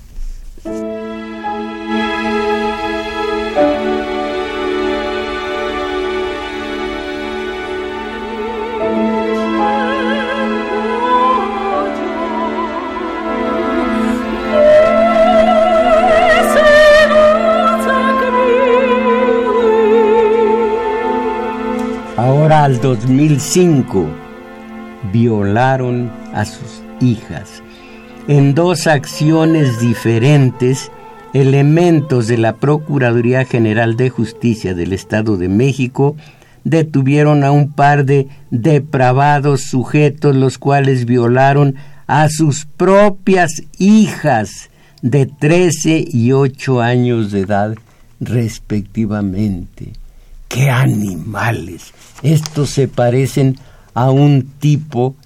Al 22.62 22.81
2005 22.81 24.07
violaron 25.12 26.12
a 26.33 26.44
sus 26.44 26.81
hijas. 27.01 27.61
En 28.29 28.55
dos 28.55 28.87
acciones 28.87 29.81
diferentes, 29.81 30.92
elementos 31.35 32.29
de 32.29 32.38
la 32.38 32.55
Procuraduría 32.55 33.44
General 33.46 33.96
de 33.96 34.11
Justicia 34.11 34.75
del 34.75 34.92
Estado 34.92 35.37
de 35.37 35.48
México 35.48 36.14
detuvieron 36.62 37.42
a 37.42 37.51
un 37.51 37.72
par 37.72 38.05
de 38.05 38.29
depravados 38.53 39.62
sujetos 39.62 40.37
los 40.37 40.57
cuales 40.59 41.05
violaron 41.05 41.75
a 42.07 42.29
sus 42.29 42.64
propias 42.64 43.51
hijas 43.79 44.70
de 45.01 45.27
13 45.27 46.05
y 46.07 46.31
8 46.31 46.81
años 46.81 47.33
de 47.33 47.40
edad 47.40 47.75
respectivamente. 48.20 49.94
¡Qué 50.53 50.69
animales! 50.69 51.95
Estos 52.23 52.69
se 52.69 52.87
parecen 52.87 53.59
a 53.95 54.11
un 54.11 54.53
tipo 54.59 55.17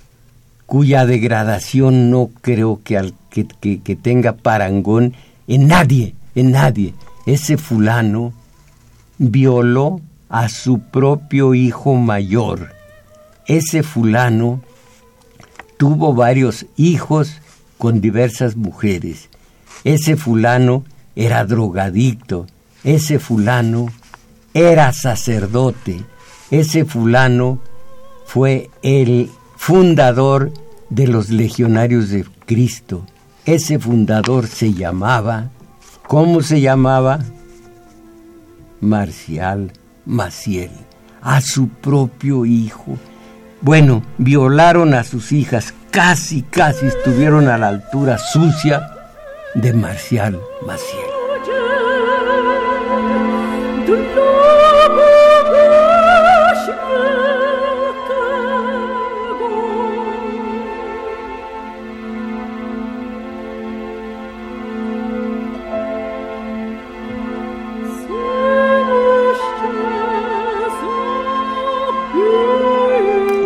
cuya 0.66 1.04
degradación 1.04 2.10
no 2.10 2.30
creo 2.40 2.80
que, 2.84 2.96
al, 2.96 3.12
que, 3.30 3.46
que 3.80 3.96
tenga 3.96 4.34
parangón 4.34 5.14
en 5.48 5.66
nadie, 5.66 6.14
en 6.36 6.52
nadie. 6.52 6.94
Ese 7.26 7.56
fulano 7.56 8.34
violó 9.18 10.00
a 10.28 10.48
su 10.48 10.78
propio 10.78 11.54
hijo 11.54 11.94
mayor. 11.96 12.72
Ese 13.46 13.82
fulano 13.82 14.60
tuvo 15.76 16.14
varios 16.14 16.66
hijos 16.76 17.40
con 17.78 18.00
diversas 18.00 18.54
mujeres. 18.54 19.28
Ese 19.82 20.16
fulano 20.16 20.84
era 21.16 21.44
drogadicto. 21.44 22.46
Ese 22.84 23.18
fulano 23.18 23.88
era 24.56 24.90
sacerdote. 24.94 26.02
Ese 26.50 26.86
fulano 26.86 27.58
fue 28.24 28.70
el 28.80 29.30
fundador 29.54 30.50
de 30.88 31.08
los 31.08 31.28
legionarios 31.28 32.08
de 32.08 32.24
Cristo. 32.46 33.04
Ese 33.44 33.78
fundador 33.78 34.46
se 34.46 34.72
llamaba, 34.72 35.50
¿cómo 36.08 36.40
se 36.40 36.62
llamaba? 36.62 37.20
Marcial 38.80 39.72
Maciel, 40.06 40.70
a 41.20 41.42
su 41.42 41.68
propio 41.68 42.46
hijo. 42.46 42.96
Bueno, 43.60 44.02
violaron 44.16 44.94
a 44.94 45.04
sus 45.04 45.32
hijas, 45.32 45.74
casi, 45.90 46.40
casi 46.40 46.86
estuvieron 46.86 47.48
a 47.48 47.58
la 47.58 47.68
altura 47.68 48.16
sucia 48.16 48.88
de 49.54 49.74
Marcial 49.74 50.40
Maciel. 50.66 51.15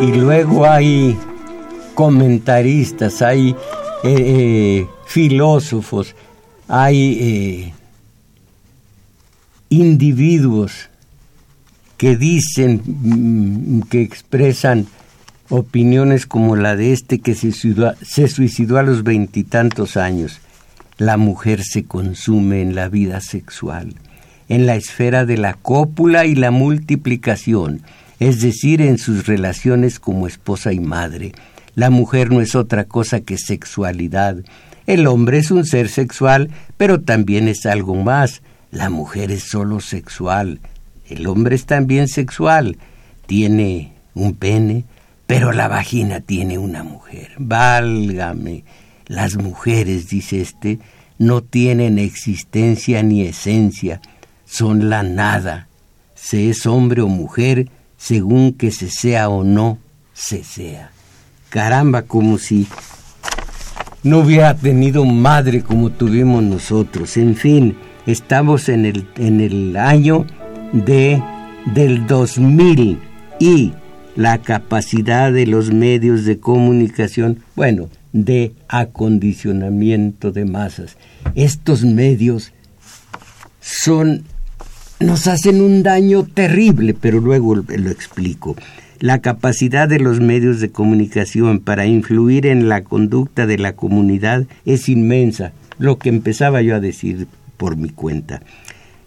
Y 0.00 0.12
luego 0.12 0.66
hay 0.66 1.18
comentaristas, 1.94 3.20
hay 3.20 3.50
eh, 3.50 3.56
eh, 4.04 4.86
filósofos, 5.04 6.16
hay 6.68 7.18
eh, 7.20 7.72
individuos 9.68 10.88
que 11.98 12.16
dicen, 12.16 12.80
mm, 12.86 13.82
que 13.90 14.00
expresan 14.00 14.86
opiniones 15.50 16.24
como 16.24 16.56
la 16.56 16.76
de 16.76 16.94
este 16.94 17.18
que 17.18 17.34
se 17.34 17.52
suicidó, 17.52 17.92
se 18.00 18.28
suicidó 18.28 18.78
a 18.78 18.82
los 18.82 19.02
veintitantos 19.02 19.98
años. 19.98 20.40
La 20.96 21.18
mujer 21.18 21.62
se 21.62 21.84
consume 21.84 22.62
en 22.62 22.74
la 22.74 22.88
vida 22.88 23.20
sexual, 23.20 23.96
en 24.48 24.64
la 24.64 24.76
esfera 24.76 25.26
de 25.26 25.36
la 25.36 25.54
cópula 25.54 26.24
y 26.24 26.34
la 26.36 26.50
multiplicación, 26.50 27.82
es 28.20 28.40
decir, 28.40 28.82
en 28.82 28.98
sus 28.98 29.26
relaciones 29.26 29.98
como 29.98 30.26
esposa 30.26 30.72
y 30.72 30.78
madre. 30.78 31.32
La 31.74 31.90
mujer 31.90 32.30
no 32.30 32.40
es 32.42 32.54
otra 32.54 32.84
cosa 32.84 33.22
que 33.22 33.38
sexualidad. 33.38 34.36
El 34.86 35.06
hombre 35.06 35.38
es 35.38 35.50
un 35.50 35.64
ser 35.64 35.88
sexual, 35.88 36.50
pero 36.76 37.00
también 37.00 37.48
es 37.48 37.64
algo 37.64 37.94
más. 37.94 38.42
La 38.70 38.90
mujer 38.90 39.30
es 39.30 39.44
solo 39.44 39.80
sexual. 39.80 40.60
El 41.08 41.26
hombre 41.26 41.56
es 41.56 41.64
también 41.64 42.08
sexual. 42.08 42.76
Tiene 43.26 43.94
un 44.14 44.34
pene, 44.34 44.84
pero 45.26 45.52
la 45.52 45.68
vagina 45.68 46.20
tiene 46.20 46.58
una 46.58 46.82
mujer. 46.82 47.32
Válgame. 47.38 48.64
Las 49.06 49.36
mujeres, 49.36 50.08
dice 50.08 50.40
este, 50.40 50.78
no 51.18 51.42
tienen 51.42 51.98
existencia 51.98 53.02
ni 53.02 53.22
esencia, 53.22 54.00
son 54.44 54.90
la 54.90 55.02
nada. 55.02 55.68
Se 56.14 56.50
es 56.50 56.66
hombre 56.66 57.02
o 57.02 57.08
mujer 57.08 57.68
según 58.00 58.54
que 58.54 58.70
se 58.70 58.88
sea 58.88 59.28
o 59.28 59.44
no 59.44 59.78
se 60.14 60.42
sea. 60.42 60.90
Caramba, 61.50 62.02
como 62.02 62.38
si 62.38 62.66
no 64.02 64.20
hubiera 64.20 64.56
tenido 64.56 65.04
madre 65.04 65.62
como 65.62 65.90
tuvimos 65.90 66.42
nosotros. 66.42 67.18
En 67.18 67.36
fin, 67.36 67.76
estamos 68.06 68.70
en 68.70 68.86
el, 68.86 69.06
en 69.16 69.40
el 69.40 69.76
año 69.76 70.26
de, 70.72 71.22
del 71.74 72.06
2000 72.06 72.98
y 73.38 73.74
la 74.16 74.38
capacidad 74.38 75.30
de 75.30 75.46
los 75.46 75.70
medios 75.70 76.24
de 76.24 76.40
comunicación, 76.40 77.40
bueno, 77.54 77.90
de 78.14 78.52
acondicionamiento 78.68 80.32
de 80.32 80.46
masas. 80.46 80.96
Estos 81.34 81.84
medios 81.84 82.52
son 83.60 84.24
nos 85.00 85.26
hacen 85.26 85.62
un 85.62 85.82
daño 85.82 86.24
terrible, 86.24 86.94
pero 86.94 87.20
luego 87.20 87.56
lo 87.56 87.90
explico. 87.90 88.54
La 88.98 89.20
capacidad 89.20 89.88
de 89.88 89.98
los 89.98 90.20
medios 90.20 90.60
de 90.60 90.70
comunicación 90.70 91.58
para 91.60 91.86
influir 91.86 92.46
en 92.46 92.68
la 92.68 92.84
conducta 92.84 93.46
de 93.46 93.56
la 93.56 93.72
comunidad 93.72 94.44
es 94.66 94.90
inmensa, 94.90 95.52
lo 95.78 95.98
que 95.98 96.10
empezaba 96.10 96.60
yo 96.60 96.76
a 96.76 96.80
decir 96.80 97.26
por 97.56 97.76
mi 97.76 97.88
cuenta. 97.88 98.42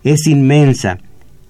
Es 0.03 0.25
inmensa 0.25 0.97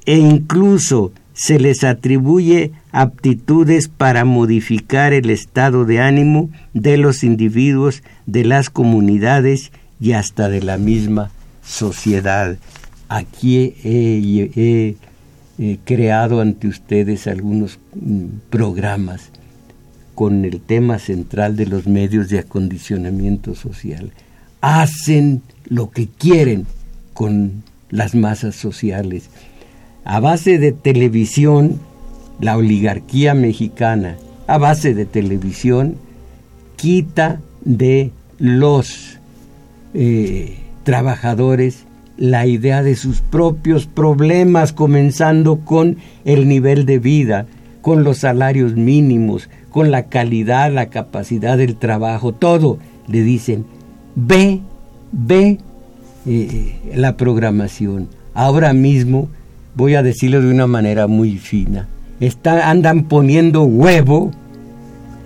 e 0.05 0.17
incluso 0.17 1.13
se 1.33 1.57
les 1.57 1.85
atribuye 1.85 2.73
aptitudes 2.91 3.87
para 3.87 4.25
modificar 4.25 5.13
el 5.13 5.29
estado 5.29 5.85
de 5.85 6.01
ánimo 6.01 6.49
de 6.73 6.97
los 6.97 7.23
individuos, 7.23 8.03
de 8.25 8.43
las 8.43 8.69
comunidades 8.69 9.71
y 10.01 10.11
hasta 10.11 10.49
de 10.49 10.61
la 10.61 10.77
misma 10.77 11.31
sociedad. 11.63 12.57
Aquí 13.09 13.75
he, 13.83 14.95
creado 15.85 16.41
ante 16.41 16.67
ustedes 16.67 17.27
algunos 17.27 17.79
mm, 17.95 18.25
programas 18.49 19.29
con 20.15 20.45
el 20.45 20.61
tema 20.61 20.99
central 20.99 21.55
de 21.55 21.65
los 21.65 21.87
medios 21.87 22.29
de 22.29 22.39
acondicionamiento 22.39 23.55
social. 23.55 24.11
Hacen 24.61 25.41
lo 25.65 25.89
que 25.89 26.07
quieren 26.07 26.65
con 27.13 27.63
las 27.89 28.15
masas 28.15 28.55
sociales 28.55 29.29
a 30.05 30.19
base 30.19 30.57
de 30.57 30.71
televisión, 30.71 31.79
la 32.39 32.57
oligarquía 32.57 33.33
mexicana, 33.33 34.17
a 34.47 34.57
base 34.57 34.93
de 34.93 35.05
televisión, 35.05 35.95
quita 36.75 37.39
de 37.63 38.11
los 38.37 39.19
eh, 39.93 40.57
trabajadores 40.83 41.85
la 42.17 42.45
idea 42.45 42.83
de 42.83 42.95
sus 42.95 43.21
propios 43.21 43.87
problemas, 43.87 44.73
comenzando 44.73 45.57
con 45.57 45.97
el 46.25 46.47
nivel 46.47 46.85
de 46.85 46.99
vida, 46.99 47.47
con 47.81 48.03
los 48.03 48.19
salarios 48.19 48.75
mínimos, 48.75 49.49
con 49.69 49.91
la 49.91 50.03
calidad, 50.03 50.71
la 50.71 50.87
capacidad 50.87 51.57
del 51.57 51.75
trabajo, 51.75 52.33
todo. 52.33 52.77
Le 53.07 53.21
dicen, 53.21 53.65
ve, 54.15 54.61
ve 55.11 55.57
eh, 56.25 56.75
la 56.95 57.17
programación. 57.17 58.07
Ahora 58.33 58.73
mismo 58.73 59.29
voy 59.75 59.95
a 59.95 60.03
decirlo 60.03 60.41
de 60.41 60.49
una 60.49 60.67
manera 60.67 61.07
muy 61.07 61.37
fina, 61.37 61.87
andan 62.45 63.05
poniendo 63.05 63.63
huevo 63.63 64.31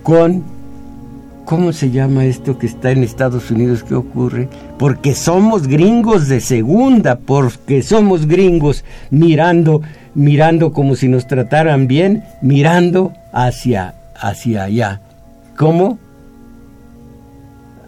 con, 0.02 0.42
¿cómo 1.48 1.72
se 1.72 1.90
llama 1.90 2.26
esto 2.26 2.58
que 2.58 2.66
está 2.66 2.90
en 2.90 3.02
Estados 3.02 3.50
Unidos? 3.50 3.82
¿Qué 3.82 3.94
ocurre? 3.94 4.50
Porque 4.78 5.14
somos 5.14 5.66
gringos 5.66 6.28
de 6.28 6.42
segunda, 6.42 7.16
porque 7.16 7.82
somos 7.82 8.26
gringos 8.26 8.84
mirando, 9.10 9.80
mirando 10.14 10.74
como 10.74 10.94
si 10.94 11.08
nos 11.08 11.26
trataran 11.26 11.88
bien, 11.88 12.22
mirando 12.42 13.14
hacia, 13.32 13.94
hacia 14.14 14.64
allá. 14.64 15.00
¿Cómo? 15.56 15.98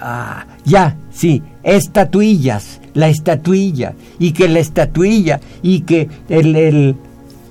Ah, 0.00 0.46
ya, 0.64 0.96
sí, 1.12 1.42
estatuillas, 1.62 2.80
la 2.94 3.08
estatuilla, 3.08 3.92
y 4.18 4.32
que 4.32 4.48
la 4.48 4.60
estatuilla, 4.60 5.38
y 5.62 5.82
que 5.82 6.08
el, 6.30 6.96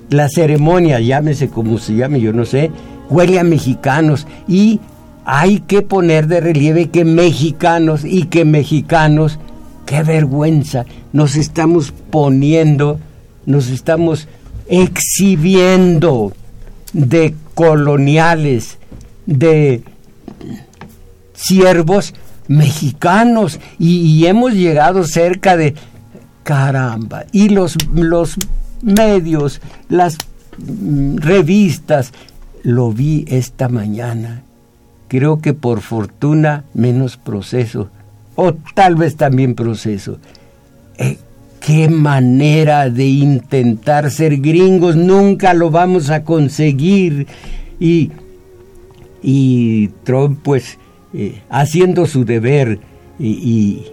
la 0.08 0.28
ceremonia, 0.28 0.98
llámese 0.98 1.50
como 1.50 1.78
se 1.78 1.94
llame, 1.94 2.20
yo 2.20 2.32
no 2.32 2.44
sé, 2.44 2.72
huele 3.10 3.38
a 3.38 3.44
mexicanos, 3.44 4.26
y 4.48 4.80
hay 5.32 5.60
que 5.60 5.82
poner 5.82 6.26
de 6.26 6.40
relieve 6.40 6.90
que 6.90 7.04
mexicanos 7.04 8.04
y 8.04 8.24
que 8.24 8.44
mexicanos, 8.44 9.38
qué 9.86 10.02
vergüenza, 10.02 10.86
nos 11.12 11.36
estamos 11.36 11.94
poniendo, 12.10 12.98
nos 13.46 13.68
estamos 13.68 14.26
exhibiendo 14.68 16.32
de 16.92 17.36
coloniales, 17.54 18.78
de 19.24 19.84
siervos 21.32 22.12
mexicanos 22.48 23.60
y, 23.78 24.26
hemos 24.26 24.54
llegado 24.54 25.04
cerca 25.04 25.56
de 25.56 25.76
caramba 26.42 27.24
y 27.30 27.50
los 27.50 27.76
los 27.94 28.34
medios 28.82 29.60
las 29.88 30.18
mm, 30.58 31.18
revistas 31.18 32.12
lo 32.64 32.90
vi 32.90 33.24
esta 33.28 33.68
mañana 33.68 34.42
creo 35.10 35.40
que 35.40 35.52
por 35.52 35.82
fortuna 35.82 36.64
menos 36.72 37.18
proceso 37.18 37.90
o 38.36 38.54
tal 38.74 38.94
vez 38.94 39.16
también 39.16 39.54
proceso 39.54 40.16
eh, 40.96 41.18
qué 41.60 41.90
manera 41.90 42.88
de 42.88 43.04
intentar 43.04 44.10
ser 44.10 44.38
gringos 44.38 44.96
nunca 44.96 45.52
lo 45.52 45.70
vamos 45.70 46.08
a 46.08 46.24
conseguir 46.24 47.26
y 47.78 48.10
y 49.22 49.88
Trump 50.04 50.38
pues 50.42 50.78
eh, 51.12 51.42
haciendo 51.50 52.06
su 52.06 52.24
deber 52.24 52.78
y, 53.18 53.84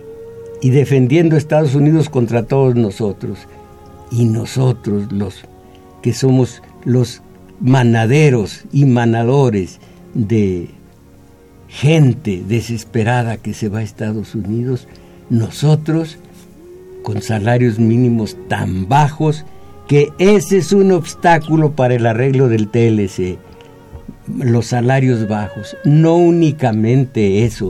defendiendo 0.62 1.36
a 1.36 1.38
Estados 1.38 1.76
Unidos 1.76 2.10
contra 2.10 2.44
todos 2.44 2.76
nosotros. 2.76 3.40
Y 4.12 4.26
nosotros, 4.26 5.12
los 5.12 5.44
que 6.02 6.14
somos 6.14 6.62
los 6.86 7.22
manaderos 7.60 8.64
y 8.72 8.86
manadores 8.86 9.80
de 10.14 10.70
gente 11.68 12.44
desesperada 12.48 13.38
que 13.38 13.54
se 13.54 13.70
va 13.70 13.80
a 13.80 13.84
Estados 13.84 14.36
Unidos, 14.36 14.88
nosotros 15.30 16.18
con 17.04 17.22
salarios 17.22 17.80
mínimos 17.80 18.38
tan 18.48 18.88
bajos 18.88 19.46
que 19.88 20.12
ese 20.20 20.58
es 20.58 20.74
un 20.74 20.92
obstáculo 20.92 21.72
para 21.72 21.96
el 21.96 22.06
arreglo 22.06 22.50
del 22.50 22.68
TLC 22.68 23.38
los 24.28 24.68
salarios 24.68 25.28
bajos. 25.28 25.78
No 25.84 26.16
únicamente 26.16 27.44
eso. 27.46 27.70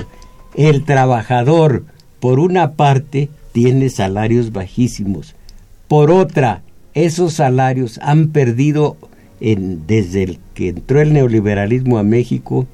El 0.56 0.84
trabajador, 0.84 1.86
por 2.20 2.40
una 2.40 2.74
parte, 2.74 3.30
tiene 3.52 3.90
salarios 3.90 4.52
bajísimos. 4.52 5.36
Por 5.88 6.12
otra, 6.12 6.62
esos 6.94 7.34
salarios 7.34 8.00
han 8.02 8.30
perdido 8.30 8.98
desde 9.40 10.24
el 10.24 10.40
que 10.56 10.70
entró 10.70 11.00
el 11.00 11.14
neoliberalismo 11.14 12.00
a 12.00 12.04
México, 12.04 12.66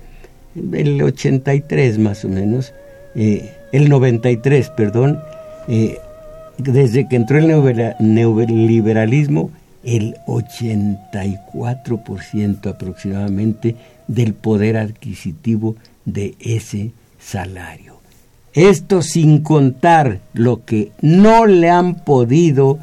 el 0.56 1.02
83 1.02 2.00
más 2.00 2.26
o 2.26 2.30
menos, 2.30 2.74
eh, 3.16 3.54
el 3.72 3.88
93, 3.90 4.70
perdón, 4.70 5.20
eh, 5.68 5.98
desde 6.58 7.08
que 7.08 7.16
entró 7.16 7.38
el 7.38 7.48
neoliberalismo, 8.00 9.52
el 9.84 10.16
84% 10.28 12.70
aproximadamente 12.70 13.76
del 14.08 14.34
poder 14.34 14.78
adquisitivo 14.78 15.76
de 16.06 16.34
ese 16.40 16.92
salario. 17.20 17.94
Esto 18.54 19.02
sin 19.02 19.42
contar 19.42 20.20
lo 20.34 20.64
que 20.64 20.92
no 21.02 21.48
le 21.48 21.72
han 21.72 21.96
podido 21.96 22.78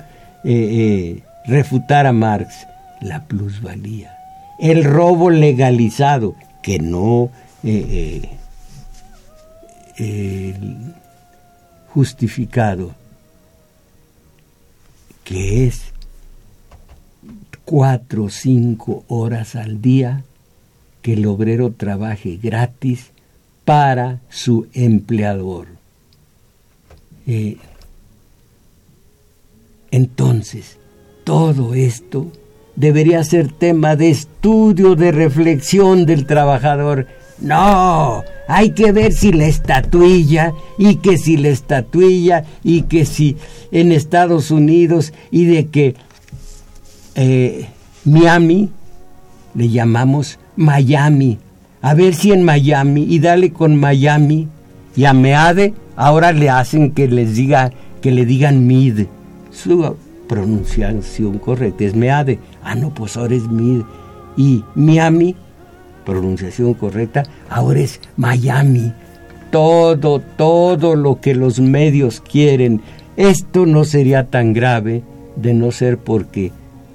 eh, 0.44 1.22
refutar 1.46 2.06
a 2.06 2.12
Marx, 2.12 2.66
la 3.00 3.24
plusvalía. 3.24 4.14
El 4.58 4.84
robo 4.84 5.30
legalizado, 5.30 6.34
que 6.62 6.78
no 6.78 7.30
eh, 7.62 8.38
eh, 9.98 10.54
justificado, 11.88 12.94
que 15.24 15.66
es 15.66 15.92
cuatro 17.64 18.24
o 18.24 18.30
cinco 18.30 19.04
horas 19.08 19.54
al 19.54 19.80
día 19.80 20.24
que 21.02 21.14
el 21.14 21.26
obrero 21.26 21.72
trabaje 21.72 22.38
gratis 22.42 23.10
para 23.64 24.20
su 24.28 24.66
empleador. 24.72 25.68
Eh, 27.26 27.58
entonces, 29.90 30.78
todo 31.24 31.74
esto 31.74 32.30
debería 32.76 33.22
ser 33.24 33.52
tema 33.52 33.96
de 33.96 34.10
estudio, 34.10 34.94
de 34.94 35.12
reflexión 35.12 36.06
del 36.06 36.26
trabajador. 36.26 37.06
No, 37.40 38.22
hay 38.48 38.70
que 38.70 38.92
ver 38.92 39.12
si 39.12 39.32
la 39.32 39.46
estatuilla 39.46 40.52
y 40.78 40.96
que 40.96 41.16
si 41.16 41.36
la 41.36 41.48
estatuilla 41.48 42.44
y 42.62 42.82
que 42.82 43.06
si 43.06 43.36
en 43.72 43.92
Estados 43.92 44.50
Unidos 44.50 45.12
y 45.30 45.46
de 45.46 45.68
que 45.68 45.94
eh, 47.14 47.68
Miami 48.04 48.70
le 49.54 49.68
llamamos 49.68 50.38
Miami. 50.56 51.38
A 51.82 51.94
ver 51.94 52.14
si 52.14 52.32
en 52.32 52.44
Miami 52.44 53.06
y 53.08 53.20
dale 53.20 53.52
con 53.52 53.76
Miami 53.76 54.48
y 54.94 55.04
a 55.06 55.14
Meade 55.14 55.72
ahora 55.96 56.32
le 56.32 56.50
hacen 56.50 56.92
que 56.92 57.08
les 57.08 57.36
diga 57.36 57.72
que 58.02 58.10
le 58.10 58.26
digan 58.26 58.66
Mid. 58.66 59.06
Su 59.50 59.96
pronunciación 60.28 61.38
correcta 61.38 61.84
es 61.84 61.94
Meade. 61.94 62.38
Ah, 62.62 62.74
no, 62.74 62.90
pues 62.90 63.16
ahora 63.16 63.34
es 63.34 63.48
Mid. 63.48 63.82
Y 64.36 64.64
Miami, 64.74 65.36
pronunciación 66.04 66.74
correcta, 66.74 67.24
ahora 67.48 67.80
es 67.80 68.00
Miami. 68.16 68.92
Todo, 69.50 70.20
todo 70.20 70.94
lo 70.94 71.20
que 71.20 71.34
los 71.34 71.58
medios 71.58 72.20
quieren. 72.20 72.80
Esto 73.16 73.66
no 73.66 73.84
sería 73.84 74.26
tan 74.26 74.52
grave 74.52 75.02
de 75.36 75.54
no 75.54 75.72
ser 75.72 75.98
porque 75.98 76.52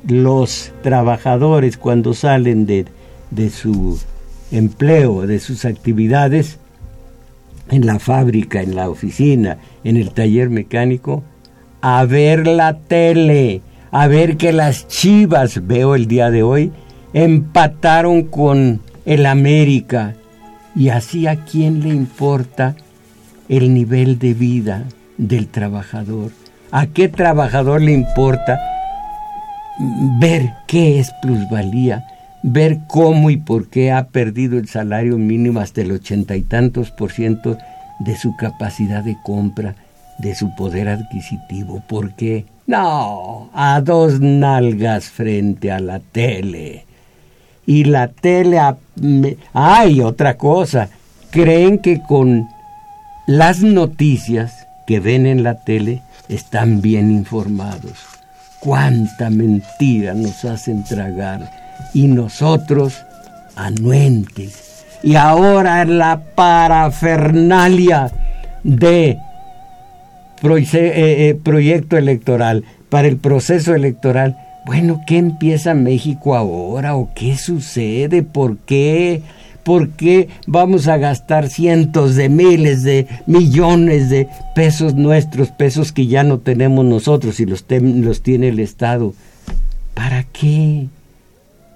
los 0.08 0.72
trabajadores 0.82 1.78
cuando 1.78 2.14
salen 2.14 2.66
de, 2.66 2.86
de 3.32 3.50
su 3.50 4.00
empleo, 4.52 5.28
de 5.28 5.40
sus 5.40 5.66
actividades, 5.66 6.60
en 7.70 7.86
la 7.86 8.00
fábrica, 8.00 8.62
en 8.62 8.76
la 8.76 8.90
oficina, 8.90 9.58
en 9.84 9.98
el 9.98 10.12
taller 10.12 10.50
mecánico, 10.50 11.24
a 11.82 12.06
ver 12.06 12.48
la 12.48 12.78
tele, 12.78 13.62
a 13.92 14.08
ver 14.08 14.38
que 14.38 14.52
las 14.52 14.88
chivas, 14.88 15.66
veo 15.66 15.96
el 15.96 16.08
día 16.08 16.30
de 16.32 16.44
hoy, 16.44 16.72
empataron 17.14 18.24
con 18.24 18.82
el 19.06 19.26
América. 19.26 20.16
Y 20.76 20.90
así 20.90 21.28
a 21.28 21.38
quién 21.46 21.82
le 21.82 21.90
importa 21.90 22.76
el 23.48 23.74
nivel 23.74 24.20
de 24.20 24.34
vida 24.34 24.84
del 25.18 25.48
trabajador. 25.48 26.32
¿A 26.72 26.88
qué 26.88 27.08
trabajador 27.08 27.82
le 27.82 27.94
importa 27.94 28.60
ver 30.20 30.54
qué 30.68 31.00
es 31.00 31.12
plusvalía, 31.22 32.06
ver 32.44 32.80
cómo 32.88 33.30
y 33.30 33.38
por 33.38 33.70
qué 33.70 33.92
ha 33.92 34.08
perdido 34.08 34.58
el 34.58 34.68
salario 34.68 35.18
mínimo 35.18 35.60
hasta 35.60 35.82
el 35.82 35.92
ochenta 35.92 36.36
y 36.36 36.42
tantos 36.42 36.92
por 36.92 37.12
ciento 37.12 37.58
de 38.00 38.18
su 38.18 38.36
capacidad 38.36 39.04
de 39.04 39.16
compra, 39.24 39.76
de 40.20 40.36
su 40.36 40.54
poder 40.56 40.90
adquisitivo. 40.90 41.82
¿Por 41.88 42.14
qué? 42.14 42.46
No, 42.68 43.50
a 43.54 43.80
dos 43.82 44.20
nalgas 44.20 45.06
frente 45.06 45.72
a 45.72 45.80
la 45.80 46.00
tele. 46.00 46.86
Y 47.66 47.86
la 47.86 48.10
tele... 48.10 48.60
Hay 49.54 50.02
otra 50.02 50.38
cosa. 50.38 50.90
Creen 51.32 51.80
que 51.80 52.02
con 52.02 52.48
las 53.28 53.62
noticias 53.62 54.68
que 54.88 55.00
ven 55.00 55.26
en 55.26 55.44
la 55.44 55.56
tele 55.56 56.02
están 56.30 56.82
bien 56.82 57.12
informados 57.12 58.16
cuánta 58.66 59.30
mentira 59.30 60.16
nos 60.16 60.44
hacen 60.44 60.84
tragar 60.84 61.52
y 61.94 62.08
nosotros 62.08 63.06
anuentes. 63.56 64.86
Y 65.04 65.16
ahora 65.16 65.86
la 65.86 66.22
parafernalia 66.34 68.12
de 68.64 69.10
eh, 69.12 69.20
eh, 70.74 71.40
proyecto 71.44 71.96
electoral, 71.96 72.64
para 72.90 73.08
el 73.08 73.18
proceso 73.18 73.76
electoral. 73.76 74.36
Bueno, 74.66 75.04
¿qué 75.06 75.20
empieza 75.20 75.76
México 75.76 76.36
ahora? 76.36 76.96
¿O 76.96 77.10
qué 77.14 77.38
sucede? 77.38 78.24
¿Por 78.24 78.58
qué? 78.58 79.22
¿Por 79.64 79.90
qué 79.92 80.28
vamos 80.48 80.88
a 80.88 80.98
gastar 80.98 81.50
cientos 81.50 82.16
de 82.16 82.30
miles 82.30 82.82
de 82.82 83.08
millones 83.28 84.10
de 84.10 84.28
pesos 84.56 84.96
nuestros, 84.96 85.50
pesos 85.52 85.92
que 85.92 86.08
ya 86.08 86.24
no 86.24 86.40
tenemos 86.40 86.84
nosotros 86.84 87.40
y 87.40 87.46
los, 87.46 87.64
los 87.70 88.22
tiene 88.24 88.50
el 88.50 88.60
Estado? 88.60 89.14
¿Para 89.94 90.24
qué? 90.24 90.88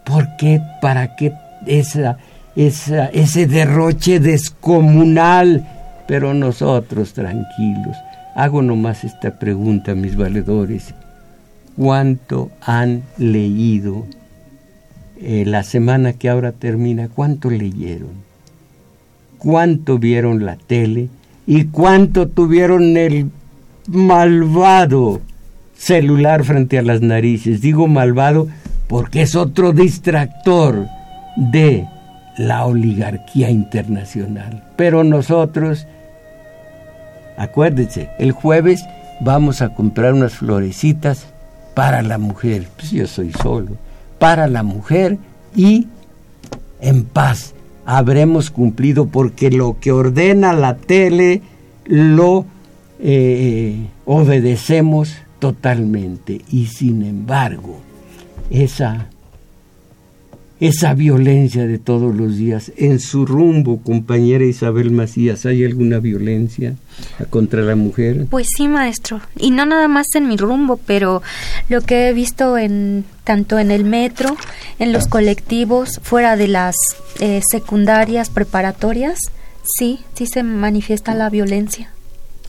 ¿Por 0.04 0.28
qué? 0.38 0.60
¿Para 0.82 1.16
qué 1.16 1.34
esa, 1.68 2.18
esa, 2.56 3.06
ese 3.08 3.46
derroche 3.46 4.20
descomunal? 4.20 5.68
Pero 6.08 6.34
nosotros 6.34 7.14
tranquilos. 7.14 7.96
Hago 8.36 8.64
nomás 8.64 9.04
esta 9.04 9.38
pregunta, 9.38 9.94
mis 9.94 10.16
valedores. 10.16 10.96
¿Cuánto 11.80 12.52
han 12.60 13.04
leído 13.18 14.06
eh, 15.22 15.46
la 15.48 15.64
semana 15.64 16.12
que 16.12 16.28
ahora 16.28 16.52
termina, 16.52 17.08
¿cuánto 17.08 17.50
leyeron? 17.50 18.10
¿Cuánto 19.38 19.98
vieron 19.98 20.46
la 20.46 20.58
tele? 20.58 21.08
¿Y 21.48 21.68
cuánto 21.68 22.28
tuvieron 22.28 22.98
el 22.98 23.32
malvado 23.88 25.22
celular 25.78 26.44
frente 26.44 26.78
a 26.78 26.82
las 26.82 27.00
narices? 27.00 27.62
Digo 27.62 27.88
malvado 27.88 28.50
porque 28.90 29.22
es 29.22 29.38
otro 29.38 29.72
distractor 29.72 30.86
de 31.38 31.88
la 32.38 32.66
oligarquía 32.66 33.52
internacional. 33.52 34.66
Pero 34.76 35.06
nosotros, 35.06 35.88
acuérdense, 37.38 38.10
el 38.20 38.34
jueves 38.34 38.84
vamos 39.22 39.62
a 39.62 39.74
comprar 39.74 40.14
unas 40.14 40.34
florecitas 40.34 41.28
para 41.80 42.02
la 42.02 42.18
mujer. 42.18 42.68
Pues 42.76 42.92
yo 42.92 43.08
soy 43.08 43.32
solo. 43.32 43.78
Para 44.20 44.48
la 44.50 44.64
mujer 44.64 45.18
y 45.56 45.88
en 46.82 47.06
paz. 47.06 47.54
Habremos 47.86 48.52
cumplido 48.52 49.08
porque 49.08 49.50
lo 49.50 49.80
que 49.80 49.94
ordena 49.94 50.52
la 50.52 50.76
tele 50.76 51.42
lo 51.86 52.46
eh, 53.00 53.88
obedecemos 54.06 55.16
totalmente. 55.40 56.42
Y 56.52 56.66
sin 56.66 57.02
embargo 57.02 57.78
esa 58.50 59.06
esa 60.60 60.94
violencia 60.94 61.66
de 61.66 61.78
todos 61.78 62.14
los 62.14 62.36
días 62.36 62.72
en 62.76 63.00
su 63.00 63.26
rumbo, 63.26 63.82
compañera 63.82 64.44
Isabel 64.44 64.92
Macías, 64.92 65.46
¿hay 65.46 65.64
alguna 65.64 66.00
violencia 66.00 66.76
contra 67.30 67.62
la 67.62 67.76
mujer? 67.76 68.28
Pues 68.30 68.48
sí, 68.56 68.68
maestro, 68.68 69.22
y 69.38 69.52
no 69.52 69.66
nada 69.66 69.88
más 69.88 70.08
en 70.16 70.28
mi 70.28 70.36
rumbo, 70.36 70.78
pero 70.78 71.22
lo 71.70 71.82
que 71.82 72.10
he 72.10 72.14
visto 72.14 72.58
en 72.58 73.06
tanto 73.24 73.58
en 73.58 73.72
el 73.72 73.86
metro, 73.86 74.36
en 74.80 74.92
los 74.92 75.08
colectivos, 75.08 76.00
fuera 76.04 76.36
de 76.36 76.50
las 76.50 76.76
eh, 77.20 77.42
secundarias 77.50 78.30
preparatorias, 78.30 79.18
sí, 79.64 80.00
sí 80.14 80.28
se 80.28 80.44
manifiesta 80.44 81.16
la 81.16 81.30
violencia 81.30 81.90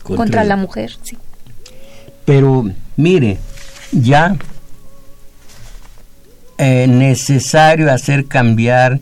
contra, 0.03 0.17
contra 0.17 0.43
la 0.43 0.57
mujer, 0.57 0.97
sí. 1.01 1.17
Pero 2.25 2.69
mire, 2.97 3.37
ya 3.91 4.35
eh, 6.63 6.85
necesario 6.87 7.91
hacer 7.91 8.27
cambiar 8.27 8.99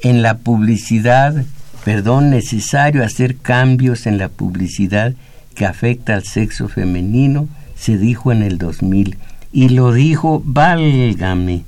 en 0.00 0.22
la 0.22 0.38
publicidad, 0.38 1.44
perdón, 1.84 2.30
necesario 2.30 3.04
hacer 3.04 3.36
cambios 3.36 4.06
en 4.06 4.16
la 4.16 4.30
publicidad 4.30 5.12
que 5.54 5.66
afecta 5.66 6.14
al 6.14 6.24
sexo 6.24 6.66
femenino, 6.66 7.46
se 7.76 7.98
dijo 7.98 8.32
en 8.32 8.42
el 8.42 8.56
2000. 8.56 9.18
Y 9.52 9.68
lo 9.68 9.92
dijo, 9.92 10.40
válgame, 10.46 11.64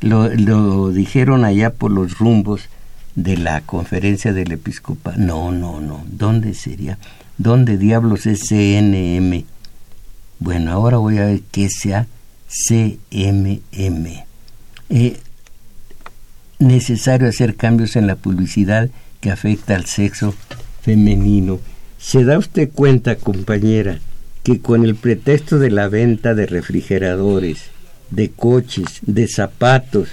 lo, 0.00 0.28
lo 0.28 0.90
dijeron 0.90 1.44
allá 1.44 1.70
por 1.70 1.92
los 1.92 2.18
rumbos 2.18 2.62
de 3.14 3.36
la 3.36 3.60
conferencia 3.60 4.32
del 4.32 4.50
episcopado. 4.50 5.16
No, 5.16 5.52
no, 5.52 5.80
no, 5.80 6.04
¿dónde 6.10 6.54
sería? 6.54 6.98
¿Dónde 7.38 7.78
diablos 7.78 8.26
es 8.26 8.40
CNM? 8.48 9.44
Bueno, 10.40 10.72
ahora 10.72 10.96
voy 10.96 11.18
a 11.18 11.26
ver 11.26 11.42
qué 11.52 11.68
sea 11.68 12.08
CMM. 12.48 14.31
Es 14.92 15.14
necesario 16.58 17.28
hacer 17.28 17.56
cambios 17.56 17.96
en 17.96 18.06
la 18.06 18.16
publicidad 18.16 18.90
que 19.20 19.30
afecta 19.30 19.74
al 19.74 19.86
sexo 19.86 20.34
femenino. 20.82 21.60
¿Se 21.98 22.24
da 22.24 22.38
usted 22.38 22.70
cuenta, 22.70 23.16
compañera, 23.16 23.98
que 24.42 24.60
con 24.60 24.84
el 24.84 24.96
pretexto 24.96 25.58
de 25.58 25.70
la 25.70 25.88
venta 25.88 26.34
de 26.34 26.46
refrigeradores 26.46 27.70
de 28.10 28.30
coches, 28.30 29.00
de 29.02 29.26
zapatos, 29.26 30.08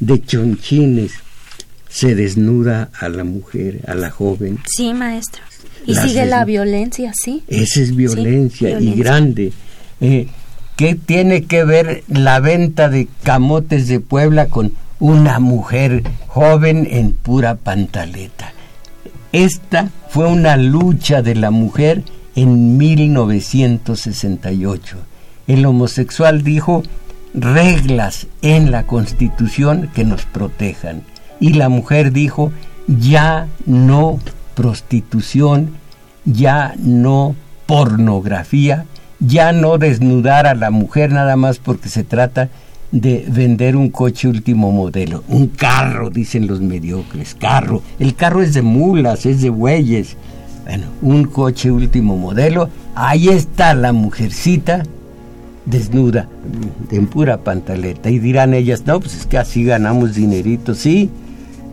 de 0.00 0.22
chonchines, 0.22 1.12
se 1.88 2.14
desnuda 2.14 2.90
a 2.98 3.08
la 3.08 3.22
mujer, 3.22 3.80
a 3.86 3.94
la 3.94 4.10
joven. 4.10 4.58
Sí, 4.64 4.94
maestro. 4.94 5.42
Y 5.86 5.94
sigue 5.94 6.24
la 6.24 6.44
violencia, 6.44 7.12
sí. 7.14 7.42
Esa 7.48 7.80
es 7.80 7.94
violencia, 7.94 8.80
y 8.80 8.94
grande. 8.94 9.52
Eh, 10.00 10.26
¿Qué 10.82 10.96
tiene 10.96 11.44
que 11.44 11.62
ver 11.62 12.02
la 12.08 12.40
venta 12.40 12.88
de 12.88 13.06
camotes 13.22 13.86
de 13.86 14.00
Puebla 14.00 14.46
con 14.46 14.72
una 14.98 15.38
mujer 15.38 16.02
joven 16.26 16.88
en 16.90 17.12
pura 17.12 17.54
pantaleta? 17.54 18.52
Esta 19.30 19.90
fue 20.08 20.26
una 20.26 20.56
lucha 20.56 21.22
de 21.22 21.36
la 21.36 21.52
mujer 21.52 22.02
en 22.34 22.78
1968. 22.78 24.96
El 25.46 25.64
homosexual 25.66 26.42
dijo 26.42 26.82
reglas 27.32 28.26
en 28.42 28.72
la 28.72 28.84
constitución 28.84 29.88
que 29.94 30.02
nos 30.02 30.24
protejan. 30.24 31.04
Y 31.38 31.52
la 31.52 31.68
mujer 31.68 32.10
dijo 32.10 32.50
ya 32.88 33.46
no 33.66 34.18
prostitución, 34.56 35.76
ya 36.24 36.74
no 36.76 37.36
pornografía, 37.66 38.86
ya 39.24 39.52
no 39.52 39.78
desnudar 39.78 40.46
a 40.46 40.54
la 40.54 40.70
mujer 40.70 41.12
nada 41.12 41.36
más 41.36 41.58
porque 41.58 41.88
se 41.88 42.04
trata 42.04 42.48
de 42.90 43.24
vender 43.26 43.76
un 43.76 43.88
coche 43.88 44.28
último 44.28 44.70
modelo, 44.70 45.24
un 45.28 45.46
carro, 45.48 46.10
dicen 46.10 46.46
los 46.46 46.60
mediocres, 46.60 47.34
carro. 47.34 47.82
El 47.98 48.14
carro 48.14 48.42
es 48.42 48.52
de 48.52 48.62
mulas, 48.62 49.24
es 49.24 49.40
de 49.40 49.50
bueyes. 49.50 50.16
Bueno, 50.64 50.86
un 51.00 51.24
coche 51.24 51.70
último 51.70 52.16
modelo, 52.16 52.68
ahí 52.94 53.28
está 53.28 53.74
la 53.74 53.92
mujercita 53.92 54.84
desnuda, 55.64 56.28
en 56.90 57.06
pura 57.06 57.38
pantaleta. 57.38 58.10
Y 58.10 58.18
dirán 58.18 58.52
ellas, 58.54 58.84
no, 58.86 59.00
pues 59.00 59.14
es 59.16 59.26
que 59.26 59.38
así 59.38 59.64
ganamos 59.64 60.14
dinerito, 60.14 60.74
sí, 60.74 61.10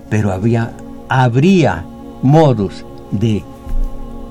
pero 0.10 0.32
había, 0.32 0.72
habría 1.10 1.86
modos 2.22 2.86
de 3.12 3.44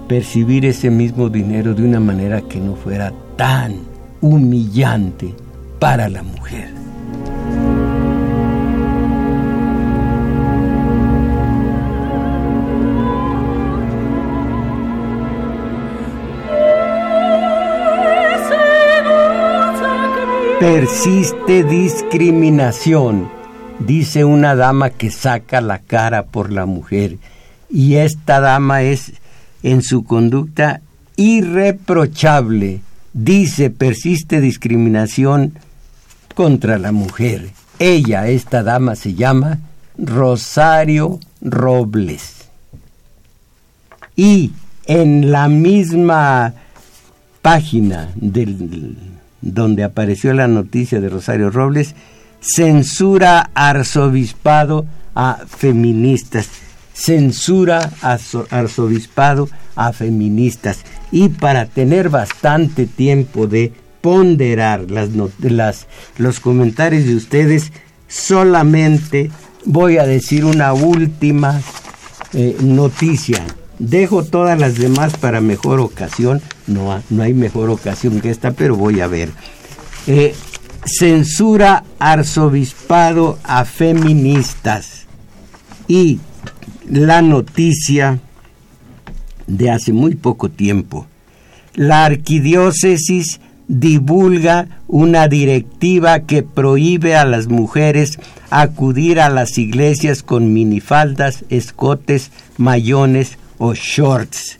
percibir 0.08 0.64
ese 0.64 0.90
mismo 0.90 1.28
dinero 1.28 1.74
de 1.74 1.84
una 1.84 2.00
manera 2.00 2.40
que 2.40 2.58
no 2.58 2.74
fuera 2.74 3.12
tan 3.36 3.76
humillante 4.22 5.34
para 5.78 6.08
la 6.08 6.22
mujer. 6.22 6.70
Persiste 20.58 21.62
discriminación, 21.62 23.30
dice 23.78 24.24
una 24.24 24.56
dama 24.56 24.90
que 24.90 25.10
saca 25.10 25.60
la 25.60 25.78
cara 25.78 26.24
por 26.24 26.50
la 26.50 26.66
mujer. 26.66 27.18
Y 27.70 27.96
esta 27.96 28.40
dama 28.40 28.82
es 28.82 29.12
en 29.62 29.82
su 29.82 30.04
conducta 30.04 30.80
irreprochable. 31.16 32.80
Dice, 33.12 33.70
persiste 33.70 34.40
discriminación 34.40 35.54
contra 36.34 36.78
la 36.78 36.92
mujer. 36.92 37.50
Ella, 37.78 38.28
esta 38.28 38.62
dama, 38.62 38.96
se 38.96 39.14
llama 39.14 39.58
Rosario 39.96 41.18
Robles. 41.40 42.48
Y 44.14 44.52
en 44.86 45.30
la 45.30 45.48
misma 45.48 46.54
página 47.42 48.10
del 48.16 48.96
donde 49.40 49.84
apareció 49.84 50.32
la 50.32 50.48
noticia 50.48 51.00
de 51.00 51.08
Rosario 51.08 51.50
Robles, 51.50 51.94
censura 52.40 53.50
arzobispado 53.54 54.86
a 55.14 55.38
feministas. 55.46 56.48
Censura 56.98 57.92
arzobispado 58.50 59.48
a 59.76 59.92
feministas. 59.92 60.80
Y 61.12 61.28
para 61.28 61.66
tener 61.66 62.08
bastante 62.08 62.86
tiempo 62.86 63.46
de 63.46 63.72
ponderar 64.00 64.90
las, 64.90 65.10
los 66.18 66.40
comentarios 66.40 67.04
de 67.04 67.14
ustedes, 67.14 67.72
solamente 68.08 69.30
voy 69.64 69.98
a 69.98 70.06
decir 70.06 70.44
una 70.44 70.72
última 70.72 71.60
eh, 72.34 72.56
noticia. 72.60 73.44
Dejo 73.78 74.24
todas 74.24 74.58
las 74.58 74.76
demás 74.76 75.16
para 75.16 75.40
mejor 75.40 75.78
ocasión. 75.78 76.42
No, 76.66 77.00
no 77.10 77.22
hay 77.22 77.32
mejor 77.32 77.70
ocasión 77.70 78.20
que 78.20 78.30
esta, 78.30 78.50
pero 78.50 78.74
voy 78.74 79.00
a 79.00 79.06
ver. 79.06 79.30
Eh, 80.08 80.34
censura 80.84 81.84
arzobispado 82.00 83.38
a 83.44 83.64
feministas. 83.64 85.06
Y 85.86 86.18
la 86.90 87.22
noticia 87.22 88.18
de 89.46 89.70
hace 89.70 89.92
muy 89.92 90.14
poco 90.14 90.50
tiempo. 90.50 91.06
La 91.74 92.04
arquidiócesis 92.04 93.40
divulga 93.68 94.68
una 94.86 95.28
directiva 95.28 96.20
que 96.20 96.42
prohíbe 96.42 97.14
a 97.14 97.24
las 97.24 97.48
mujeres 97.48 98.18
acudir 98.50 99.20
a 99.20 99.28
las 99.28 99.58
iglesias 99.58 100.22
con 100.22 100.52
minifaldas, 100.52 101.44
escotes, 101.50 102.30
mayones 102.56 103.38
o 103.58 103.74
shorts. 103.74 104.58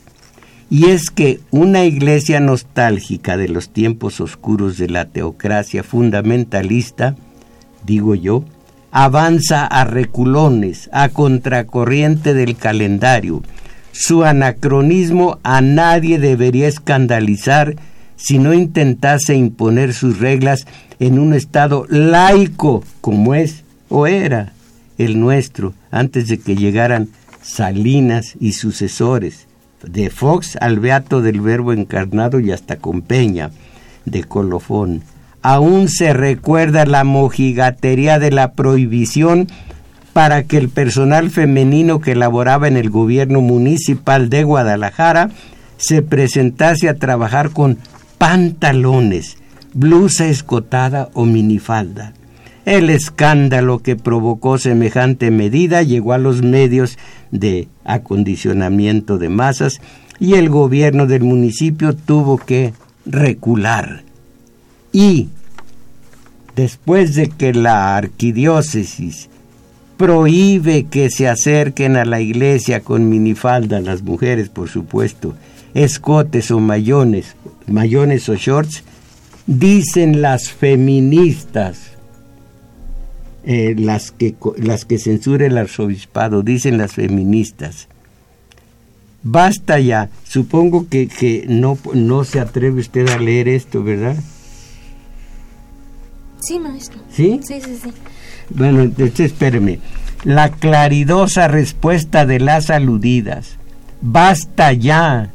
Y 0.69 0.91
es 0.91 1.09
que 1.09 1.39
una 1.49 1.85
iglesia 1.85 2.39
nostálgica 2.39 3.37
de 3.37 3.49
los 3.49 3.69
tiempos 3.69 4.21
oscuros 4.21 4.77
de 4.77 4.87
la 4.87 5.05
teocracia 5.05 5.81
fundamentalista, 5.83 7.15
digo 7.83 8.13
yo, 8.13 8.45
avanza 8.91 9.65
a 9.65 9.83
reculones, 9.83 10.89
a 10.91 11.09
contracorriente 11.09 12.33
del 12.33 12.55
calendario. 12.55 13.43
Su 13.91 14.23
anacronismo 14.23 15.39
a 15.43 15.61
nadie 15.61 16.19
debería 16.19 16.67
escandalizar 16.67 17.75
si 18.15 18.37
no 18.37 18.53
intentase 18.53 19.35
imponer 19.35 19.93
sus 19.93 20.19
reglas 20.19 20.65
en 20.99 21.19
un 21.19 21.33
estado 21.33 21.85
laico 21.89 22.83
como 23.01 23.33
es 23.33 23.63
o 23.87 24.07
era 24.07 24.53
el 24.97 25.19
nuestro 25.19 25.73
antes 25.91 26.27
de 26.27 26.39
que 26.39 26.55
llegaran 26.55 27.09
Salinas 27.41 28.35
y 28.39 28.51
sucesores, 28.51 29.47
de 29.81 30.09
Fox 30.09 30.57
al 30.57 30.79
Beato 30.79 31.21
del 31.21 31.39
Verbo 31.39 31.71
encarnado 31.71 32.39
y 32.39 32.51
hasta 32.51 32.75
con 32.77 33.01
Peña, 33.01 33.51
de 34.05 34.25
Colofón. 34.25 35.01
Aún 35.41 35.87
se 35.87 36.13
recuerda 36.13 36.85
la 36.85 37.03
mojigatería 37.03 38.19
de 38.19 38.31
la 38.31 38.53
prohibición 38.53 39.47
para 40.13 40.43
que 40.43 40.57
el 40.57 40.69
personal 40.69 41.29
femenino 41.29 42.01
que 42.01 42.15
laboraba 42.15 42.67
en 42.67 42.75
el 42.75 42.89
gobierno 42.89 43.41
municipal 43.41 44.29
de 44.29 44.43
Guadalajara 44.43 45.29
se 45.77 46.01
presentase 46.01 46.89
a 46.89 46.95
trabajar 46.95 47.51
con 47.51 47.77
pantalones, 48.17 49.37
blusa 49.73 50.27
escotada 50.27 51.09
o 51.13 51.25
minifalda. 51.25 52.13
El 52.65 52.89
escándalo 52.89 53.79
que 53.79 53.95
provocó 53.95 54.57
semejante 54.57 55.31
medida 55.31 55.83
llegó 55.83 56.13
a 56.13 56.17
los 56.17 56.41
medios 56.41 56.97
de 57.31 57.69
acondicionamiento 57.85 59.17
de 59.17 59.29
masas 59.29 59.79
y 60.19 60.33
el 60.33 60.49
gobierno 60.49 61.07
del 61.07 61.23
municipio 61.23 61.95
tuvo 61.95 62.37
que 62.37 62.73
recular. 63.05 64.03
Y 64.91 65.29
después 66.55 67.15
de 67.15 67.29
que 67.29 67.53
la 67.53 67.95
arquidiócesis 67.95 69.29
prohíbe 69.97 70.85
que 70.85 71.09
se 71.09 71.27
acerquen 71.27 71.97
a 71.97 72.05
la 72.05 72.21
iglesia 72.21 72.81
con 72.81 73.09
minifalda 73.09 73.81
las 73.81 74.01
mujeres, 74.01 74.49
por 74.49 74.69
supuesto, 74.69 75.35
escotes 75.73 76.51
o 76.51 76.59
mayones, 76.59 77.35
mayones 77.67 78.29
o 78.29 78.35
shorts, 78.35 78.83
dicen 79.45 80.21
las 80.21 80.49
feministas 80.49 81.89
eh, 83.51 83.73
las, 83.77 84.11
que, 84.11 84.35
las 84.57 84.85
que 84.85 84.95
el 84.97 85.57
arzobispado, 85.57 86.43
dicen 86.43 86.77
las 86.77 86.93
feministas. 86.93 87.87
Basta 89.23 89.79
ya, 89.79 90.09
supongo 90.23 90.87
que, 90.87 91.07
que 91.07 91.45
no, 91.47 91.77
no 91.93 92.25
se 92.25 92.39
atreve 92.39 92.79
usted 92.79 93.09
a 93.09 93.17
leer 93.17 93.47
esto, 93.47 93.83
¿verdad? 93.83 94.17
Sí, 96.39 96.59
maestro. 96.59 96.99
¿Sí? 97.11 97.39
Sí, 97.43 97.61
sí, 97.61 97.79
sí. 97.83 97.93
Bueno, 98.49 98.81
entonces 98.81 99.19
espéreme. 99.19 99.79
La 100.23 100.49
claridosa 100.49 101.47
respuesta 101.47 102.25
de 102.25 102.39
las 102.39 102.69
aludidas. 102.69 103.57
Basta 104.01 104.73
ya. 104.73 105.31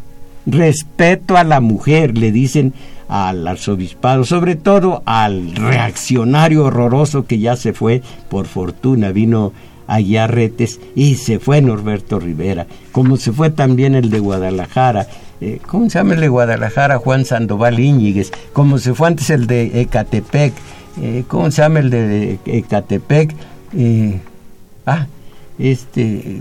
Respeto 0.47 1.39
a 1.39 1.45
la 1.45 1.61
mujer, 1.61 2.19
le 2.19 2.31
dicen 2.31 2.75
al 3.09 3.47
arzobispado, 3.47 4.25
sobre 4.25 4.57
todo 4.57 5.03
al 5.07 5.55
reaccionario 5.55 6.65
horroroso 6.65 7.27
que 7.27 7.39
ya 7.39 7.57
se 7.57 7.73
fue, 7.73 8.03
por 8.29 8.47
fortuna 8.47 9.11
vino 9.11 9.53
a 9.87 10.27
Retes 10.27 10.81
y 10.95 11.17
se 11.17 11.39
fue 11.39 11.61
Norberto 11.61 12.19
Rivera, 12.19 12.67
como 12.93 13.17
se 13.17 13.33
fue 13.33 13.51
también 13.51 13.95
el 13.95 14.11
de 14.11 14.19
Guadalajara, 14.19 15.07
eh, 15.41 15.61
¿cómo 15.67 15.91
se 15.91 15.99
llama 15.99 16.15
el 16.15 16.21
de 16.21 16.29
Guadalajara? 16.29 16.99
Juan 16.99 17.25
Sandoval 17.25 17.81
Íñiguez, 17.81 18.33
como 18.53 18.79
se 18.79 18.95
fue 18.95 19.09
antes 19.09 19.31
el 19.31 19.47
de 19.47 19.81
Ecatepec, 19.81 20.55
eh, 21.01 21.25
¿cómo 21.27 21.51
se 21.51 21.63
llama 21.63 21.81
el 21.81 21.91
de 21.91 22.39
Ecatepec? 22.45 23.35
Eh, 23.77 24.21
ah, 24.87 25.07
este, 25.59 26.41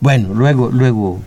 bueno, 0.00 0.34
luego, 0.34 0.70
luego, 0.72 1.20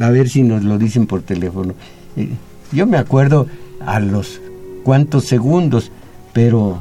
a 0.00 0.10
ver 0.10 0.28
si 0.28 0.42
nos 0.42 0.62
lo 0.62 0.78
dicen 0.78 1.06
por 1.06 1.22
teléfono. 1.22 1.74
Eh, 2.16 2.30
yo 2.72 2.86
me 2.86 2.98
acuerdo 2.98 3.46
a 3.84 4.00
los 4.00 4.40
cuantos 4.84 5.24
segundos, 5.24 5.90
pero, 6.32 6.78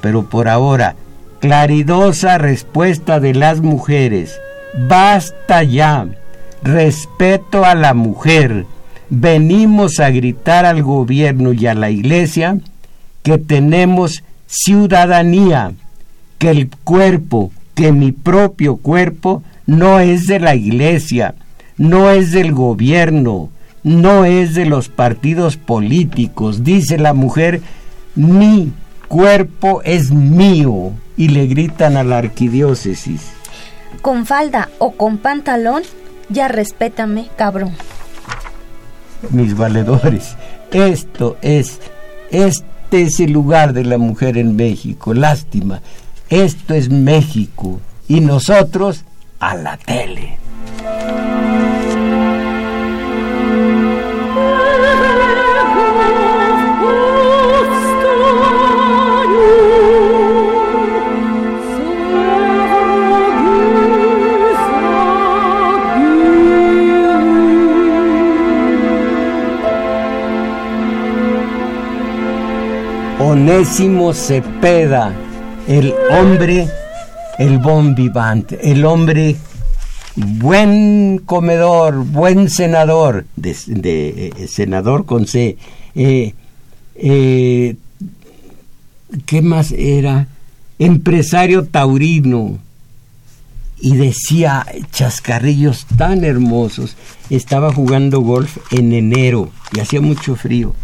pero 0.00 0.28
por 0.28 0.48
ahora, 0.48 0.96
claridosa 1.40 2.38
respuesta 2.38 3.20
de 3.20 3.34
las 3.34 3.60
mujeres. 3.60 4.38
Basta 4.88 5.62
ya. 5.62 6.08
Respeto 6.62 7.64
a 7.64 7.74
la 7.74 7.94
mujer. 7.94 8.66
Venimos 9.10 10.00
a 10.00 10.10
gritar 10.10 10.64
al 10.66 10.82
gobierno 10.82 11.52
y 11.52 11.66
a 11.66 11.74
la 11.74 11.90
iglesia 11.90 12.58
que 13.26 13.38
tenemos 13.38 14.22
ciudadanía, 14.46 15.72
que 16.38 16.48
el 16.48 16.70
cuerpo, 16.84 17.50
que 17.74 17.90
mi 17.90 18.12
propio 18.12 18.76
cuerpo 18.76 19.42
no 19.66 19.98
es 19.98 20.28
de 20.28 20.38
la 20.38 20.54
iglesia, 20.54 21.34
no 21.76 22.08
es 22.08 22.30
del 22.30 22.52
gobierno, 22.52 23.48
no 23.82 24.24
es 24.24 24.54
de 24.54 24.64
los 24.64 24.88
partidos 24.88 25.56
políticos. 25.56 26.62
Dice 26.62 26.98
la 26.98 27.14
mujer, 27.14 27.62
mi 28.14 28.72
cuerpo 29.08 29.82
es 29.82 30.12
mío. 30.12 30.92
Y 31.16 31.30
le 31.30 31.48
gritan 31.48 31.96
a 31.96 32.04
la 32.04 32.18
arquidiócesis. 32.18 33.22
Con 34.02 34.24
falda 34.24 34.68
o 34.78 34.92
con 34.92 35.18
pantalón, 35.18 35.82
ya 36.28 36.46
respétame, 36.46 37.26
cabrón. 37.34 37.72
Mis 39.30 39.56
valedores, 39.56 40.36
esto 40.70 41.38
es, 41.42 41.80
este 42.86 43.02
es 43.02 43.18
el 43.18 43.32
lugar 43.32 43.72
de 43.72 43.82
la 43.82 43.98
mujer 43.98 44.38
en 44.38 44.54
México. 44.54 45.12
Lástima, 45.12 45.82
esto 46.28 46.72
es 46.72 46.88
México 46.88 47.80
y 48.06 48.20
nosotros 48.20 49.02
a 49.40 49.56
la 49.56 49.76
tele. 49.76 50.38
Onésimo 73.36 74.14
Cepeda, 74.14 75.14
el 75.68 75.92
hombre, 76.10 76.66
el 77.38 77.58
bon 77.58 77.94
vivante, 77.94 78.58
el 78.62 78.82
hombre 78.86 79.36
buen 80.16 81.20
comedor, 81.26 82.06
buen 82.06 82.48
senador, 82.48 83.26
de, 83.36 83.50
eh, 83.52 84.48
senador 84.48 85.04
con 85.04 85.26
C. 85.26 85.58
Eh, 85.94 86.32
eh, 86.94 87.76
¿Qué 89.26 89.42
más 89.42 89.70
era? 89.72 90.28
Empresario 90.78 91.66
taurino. 91.66 92.58
Y 93.78 93.96
decía 93.96 94.64
chascarrillos 94.92 95.84
tan 95.98 96.24
hermosos. 96.24 96.96
Estaba 97.28 97.70
jugando 97.70 98.20
golf 98.20 98.56
en 98.70 98.94
enero 98.94 99.50
y 99.74 99.80
hacía 99.80 100.00
mucho 100.00 100.36
frío. 100.36 100.74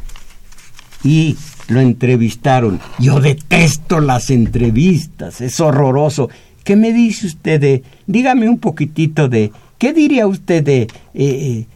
Y 1.03 1.39
lo 1.73 1.81
entrevistaron. 1.81 2.81
Yo 2.99 3.21
detesto 3.21 4.01
las 4.01 4.31
entrevistas, 4.31 5.41
es 5.41 5.59
horroroso. 5.61 6.29
¿Qué 6.65 6.77
me 6.77 6.93
dice 6.93 7.27
usted 7.27 7.61
de, 7.61 7.83
dígame 8.07 8.49
un 8.49 8.59
poquitito 8.59 9.29
de, 9.29 9.53
¿qué 9.79 9.93
diría 9.93 10.27
usted 10.27 10.63
de, 10.63 10.83
eh, 10.83 10.89
eh, 11.15 11.67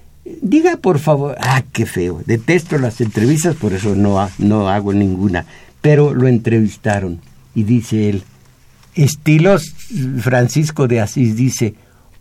diga 0.43 0.77
por 0.77 0.99
favor, 0.99 1.37
ah, 1.41 1.63
qué 1.73 1.87
feo, 1.87 2.23
detesto 2.25 2.79
las 2.79 3.01
entrevistas, 3.01 3.57
por 3.57 3.73
eso 3.73 3.95
no, 3.97 4.29
no 4.39 4.69
hago 4.69 4.93
ninguna, 4.93 5.45
pero 5.81 6.15
lo 6.15 6.29
entrevistaron 6.29 7.21
y 7.55 7.65
dice 7.65 8.11
él, 8.11 8.23
estilos 8.95 9.75
Francisco 10.21 10.89
de 10.89 11.01
Asís 11.01 11.37
dice, 11.37 11.75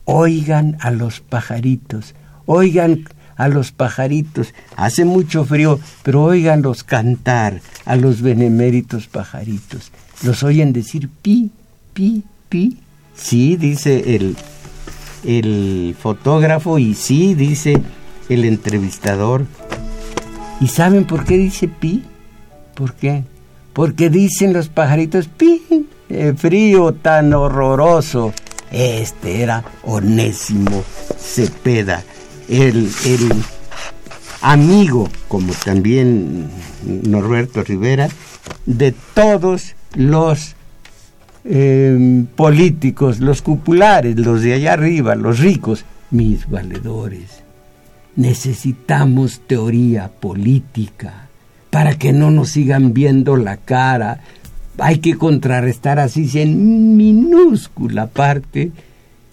oigan 0.06 0.78
a 0.80 0.92
los 0.92 1.20
pajaritos, 1.20 2.16
oigan 2.46 3.06
a 3.36 3.48
los 3.48 3.72
pajaritos. 3.72 4.54
Hace 4.76 5.06
mucho 5.06 5.46
frío, 5.46 5.80
pero 6.04 6.24
óiganlos 6.24 6.84
cantar 6.84 7.62
a 7.86 7.96
los 7.96 8.22
beneméritos 8.22 9.08
pajaritos. 9.08 9.92
Los 10.24 10.44
oyen 10.44 10.74
decir 10.74 11.10
pi, 11.22 11.52
pi, 11.94 12.24
pi. 12.50 12.78
Sí, 13.16 13.56
dice 13.58 14.16
el, 14.16 14.36
el 15.24 15.96
fotógrafo 16.00 16.80
y 16.80 16.94
sí, 16.94 17.34
dice 17.34 17.82
el 18.30 18.46
entrevistador. 18.46 19.46
¿Y 20.62 20.68
saben 20.68 21.06
por 21.06 21.26
qué 21.26 21.38
dice 21.38 21.68
pi? 21.68 22.04
¿Por 22.74 22.94
qué? 22.94 23.24
Porque 23.74 24.10
dicen 24.10 24.54
los 24.54 24.70
pajaritos 24.70 25.28
pi, 25.28 25.62
el 26.10 26.38
frío 26.38 26.94
tan 26.94 27.34
horroroso. 27.34 28.34
Este 28.72 29.42
era 29.42 29.64
Onésimo 29.84 30.84
Cepeda 31.18 32.04
el, 32.48 32.90
amigo, 34.42 35.10
como 35.28 35.54
también 35.54 36.48
Norberto 36.84 37.64
Rivera, 37.64 38.10
de 38.66 38.94
todos 39.14 39.76
los 39.96 40.56
em, 41.44 42.26
políticos, 42.26 43.20
los 43.20 43.42
cupulares, 43.42 44.18
los 44.18 44.42
de 44.42 44.54
allá 44.54 44.74
arriba, 44.74 45.16
los 45.16 45.40
ricos, 45.40 45.86
mis 46.12 46.50
valedores. 46.50 47.44
Necesitamos 48.16 49.42
teoría 49.48 50.10
política 50.10 51.28
para 51.70 51.98
que 51.98 52.14
no 52.14 52.32
nos 52.32 52.50
sigan 52.50 52.94
viendo 52.94 53.36
la 53.36 53.58
cara. 53.58 54.22
Hay 54.78 55.00
que 55.00 55.16
contrarrestar 55.16 56.00
así 56.00 56.30
en 56.40 56.96
minúscula 56.96 58.08
parte 58.08 58.72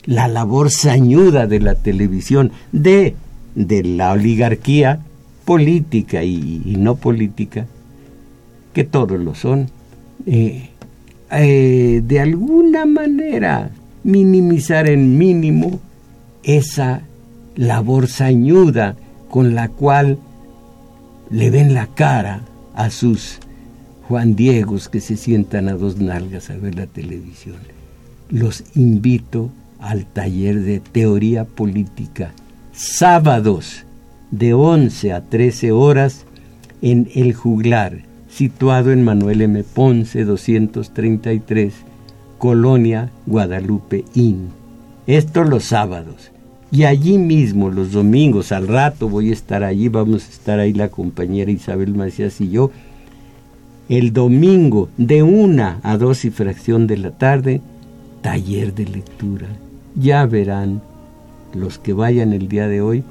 la 0.04 0.28
labor 0.28 0.70
sañuda 0.70 1.46
de 1.46 1.60
la 1.60 1.74
televisión, 1.74 2.52
de, 2.72 3.14
de 3.54 3.84
la 3.84 4.12
oligarquía 4.12 5.00
política 5.44 6.22
y, 6.24 6.76
no 6.78 6.96
política, 6.96 7.66
que 8.72 8.84
todos 8.84 9.20
lo 9.20 9.34
son, 9.34 9.68
eh, 10.26 10.70
eh, 11.30 12.02
de 12.04 12.20
alguna 12.20 12.86
manera 12.86 13.70
minimizar 14.04 14.88
en 14.88 15.18
mínimo 15.18 15.80
esa 16.42 17.02
labor 17.54 18.08
sañuda 18.08 18.96
con 19.30 19.54
la 19.54 19.68
cual 19.68 20.18
le 21.30 21.50
ven 21.50 21.74
la 21.74 21.86
cara 21.86 22.42
a 22.74 22.90
sus 22.90 23.38
Juan 24.08 24.34
Diegos 24.34 24.88
que 24.88 25.00
se 25.00 25.16
sientan 25.16 25.68
a 25.68 25.74
dos 25.74 25.98
nalgas 25.98 26.50
a 26.50 26.56
ver 26.56 26.74
la 26.74 26.86
televisión. 26.86 27.56
Los 28.28 28.64
invito 28.74 29.50
al 29.82 30.06
taller 30.06 30.60
de 30.60 30.80
teoría 30.80 31.44
política, 31.44 32.32
sábados 32.72 33.84
de 34.30 34.54
11 34.54 35.12
a 35.12 35.22
13 35.22 35.72
horas 35.72 36.24
en 36.80 37.08
El 37.14 37.34
Juglar, 37.34 37.98
situado 38.30 38.92
en 38.92 39.02
Manuel 39.02 39.42
M. 39.42 39.62
Ponce 39.64 40.24
233, 40.24 41.74
Colonia 42.38 43.10
Guadalupe 43.26 44.04
Inn. 44.14 44.50
Esto 45.06 45.42
los 45.42 45.64
sábados. 45.64 46.30
Y 46.70 46.84
allí 46.84 47.18
mismo, 47.18 47.68
los 47.68 47.92
domingos, 47.92 48.52
al 48.52 48.68
rato 48.68 49.08
voy 49.08 49.30
a 49.30 49.34
estar 49.34 49.64
allí, 49.64 49.88
vamos 49.88 50.26
a 50.26 50.30
estar 50.30 50.58
ahí 50.60 50.72
la 50.72 50.88
compañera 50.88 51.50
Isabel 51.50 51.94
Macías 51.94 52.40
y 52.40 52.50
yo. 52.50 52.70
El 53.88 54.12
domingo, 54.12 54.88
de 54.96 55.22
una 55.22 55.80
a 55.82 55.98
dos 55.98 56.24
y 56.24 56.30
fracción 56.30 56.86
de 56.86 56.96
la 56.96 57.10
tarde, 57.10 57.60
taller 58.22 58.72
de 58.74 58.86
lectura 58.86 59.48
ya 59.94 60.24
verán 60.26 60.82
los 61.54 61.78
que 61.78 61.92
vayan 61.92 62.32
el 62.32 62.48
día 62.48 62.68
de 62.68 62.80
hoy 62.80 63.04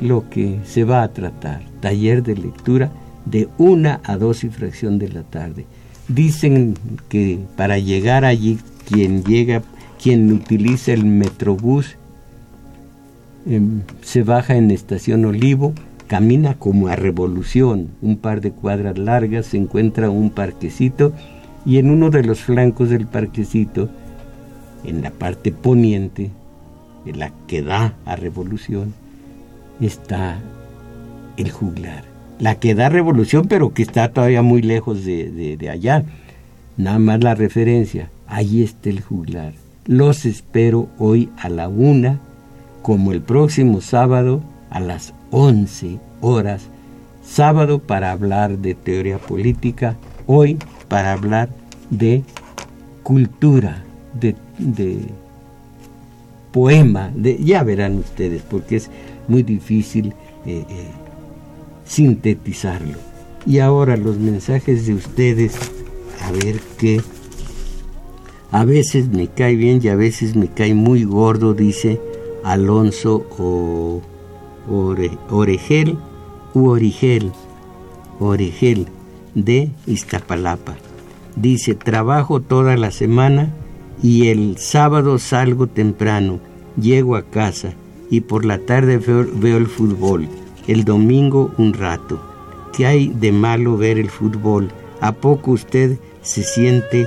lo 0.00 0.28
que 0.30 0.60
se 0.64 0.84
va 0.84 1.02
a 1.02 1.12
tratar. 1.12 1.62
Taller 1.80 2.22
de 2.22 2.36
lectura 2.36 2.90
de 3.24 3.48
una 3.58 4.00
a 4.04 4.16
dos 4.16 4.44
y 4.44 4.48
fracción 4.48 4.98
de 4.98 5.08
la 5.08 5.22
tarde. 5.22 5.66
Dicen 6.08 6.74
que 7.08 7.38
para 7.56 7.78
llegar 7.78 8.24
allí, 8.24 8.58
quien 8.88 9.22
llega, 9.24 9.62
quien 10.02 10.32
utiliza 10.32 10.92
el 10.92 11.04
metrobús, 11.04 11.96
em, 13.46 13.82
se 14.02 14.22
baja 14.22 14.56
en 14.56 14.70
Estación 14.70 15.24
Olivo, 15.24 15.74
camina 16.06 16.54
como 16.54 16.88
a 16.88 16.96
revolución, 16.96 17.88
un 18.02 18.16
par 18.16 18.40
de 18.40 18.50
cuadras 18.50 18.98
largas, 18.98 19.46
se 19.46 19.56
encuentra 19.56 20.10
un 20.10 20.30
parquecito 20.30 21.12
y 21.64 21.78
en 21.78 21.90
uno 21.90 22.10
de 22.10 22.24
los 22.24 22.40
flancos 22.40 22.90
del 22.90 23.06
parquecito 23.06 23.88
en 24.84 25.02
la 25.02 25.10
parte 25.10 25.52
poniente, 25.52 26.30
en 27.06 27.18
la 27.18 27.32
que 27.46 27.62
da 27.62 27.94
a 28.04 28.16
Revolución, 28.16 28.94
está 29.80 30.40
el 31.36 31.50
juglar, 31.50 32.04
la 32.38 32.56
que 32.56 32.74
da 32.74 32.88
revolución, 32.88 33.46
pero 33.48 33.72
que 33.72 33.82
está 33.82 34.12
todavía 34.12 34.42
muy 34.42 34.62
lejos 34.62 35.04
de, 35.04 35.56
de 35.58 35.70
allá. 35.70 36.04
Nada 36.76 36.98
más 36.98 37.22
la 37.22 37.34
referencia. 37.34 38.10
Ahí 38.26 38.62
está 38.62 38.90
el 38.90 39.00
juglar. 39.00 39.52
Los 39.86 40.24
espero 40.24 40.88
hoy 40.98 41.28
a 41.36 41.48
la 41.48 41.68
una, 41.68 42.18
como 42.82 43.12
el 43.12 43.20
próximo 43.20 43.80
sábado 43.80 44.42
a 44.70 44.80
las 44.80 45.14
once 45.30 45.98
horas. 46.20 46.62
Sábado 47.24 47.78
para 47.78 48.10
hablar 48.10 48.58
de 48.58 48.74
teoría 48.74 49.18
política, 49.18 49.96
hoy 50.26 50.58
para 50.88 51.12
hablar 51.12 51.50
de 51.90 52.24
cultura, 53.02 53.84
de, 54.18 54.34
de 54.62 55.00
poema, 56.52 57.10
de, 57.14 57.42
ya 57.42 57.62
verán 57.62 57.98
ustedes, 57.98 58.42
porque 58.42 58.76
es 58.76 58.90
muy 59.28 59.42
difícil 59.42 60.14
eh, 60.46 60.64
eh, 60.68 60.86
sintetizarlo. 61.84 62.98
Y 63.46 63.58
ahora 63.58 63.96
los 63.96 64.18
mensajes 64.18 64.86
de 64.86 64.94
ustedes, 64.94 65.54
a 66.22 66.30
ver 66.30 66.60
qué. 66.78 67.00
A 68.52 68.64
veces 68.64 69.08
me 69.08 69.28
cae 69.28 69.56
bien 69.56 69.80
y 69.82 69.88
a 69.88 69.96
veces 69.96 70.36
me 70.36 70.46
cae 70.48 70.74
muy 70.74 71.04
gordo, 71.04 71.54
dice 71.54 72.00
Alonso 72.44 73.26
o, 73.38 74.02
Oregel 75.30 75.96
u 76.54 76.76
de 79.34 79.70
Iztapalapa. 79.86 80.76
Dice, 81.34 81.74
trabajo 81.74 82.40
toda 82.40 82.76
la 82.76 82.90
semana 82.90 83.50
y 84.02 84.28
el 84.28 84.58
sábado 84.58 85.18
salgo 85.18 85.68
temprano, 85.68 86.40
llego 86.80 87.16
a 87.16 87.22
casa 87.22 87.74
y 88.10 88.20
por 88.20 88.44
la 88.44 88.58
tarde 88.58 88.98
veo, 88.98 89.56
el 89.56 89.66
fútbol, 89.66 90.28
el 90.66 90.84
domingo 90.84 91.52
un 91.56 91.72
rato. 91.72 92.20
¿Qué 92.72 92.86
hay 92.86 93.08
de 93.08 93.32
malo 93.32 93.76
ver 93.76 93.98
el 93.98 94.10
fútbol? 94.10 94.70
¿A 95.00 95.12
poco 95.12 95.52
usted 95.52 95.98
se 96.22 96.42
siente 96.42 97.06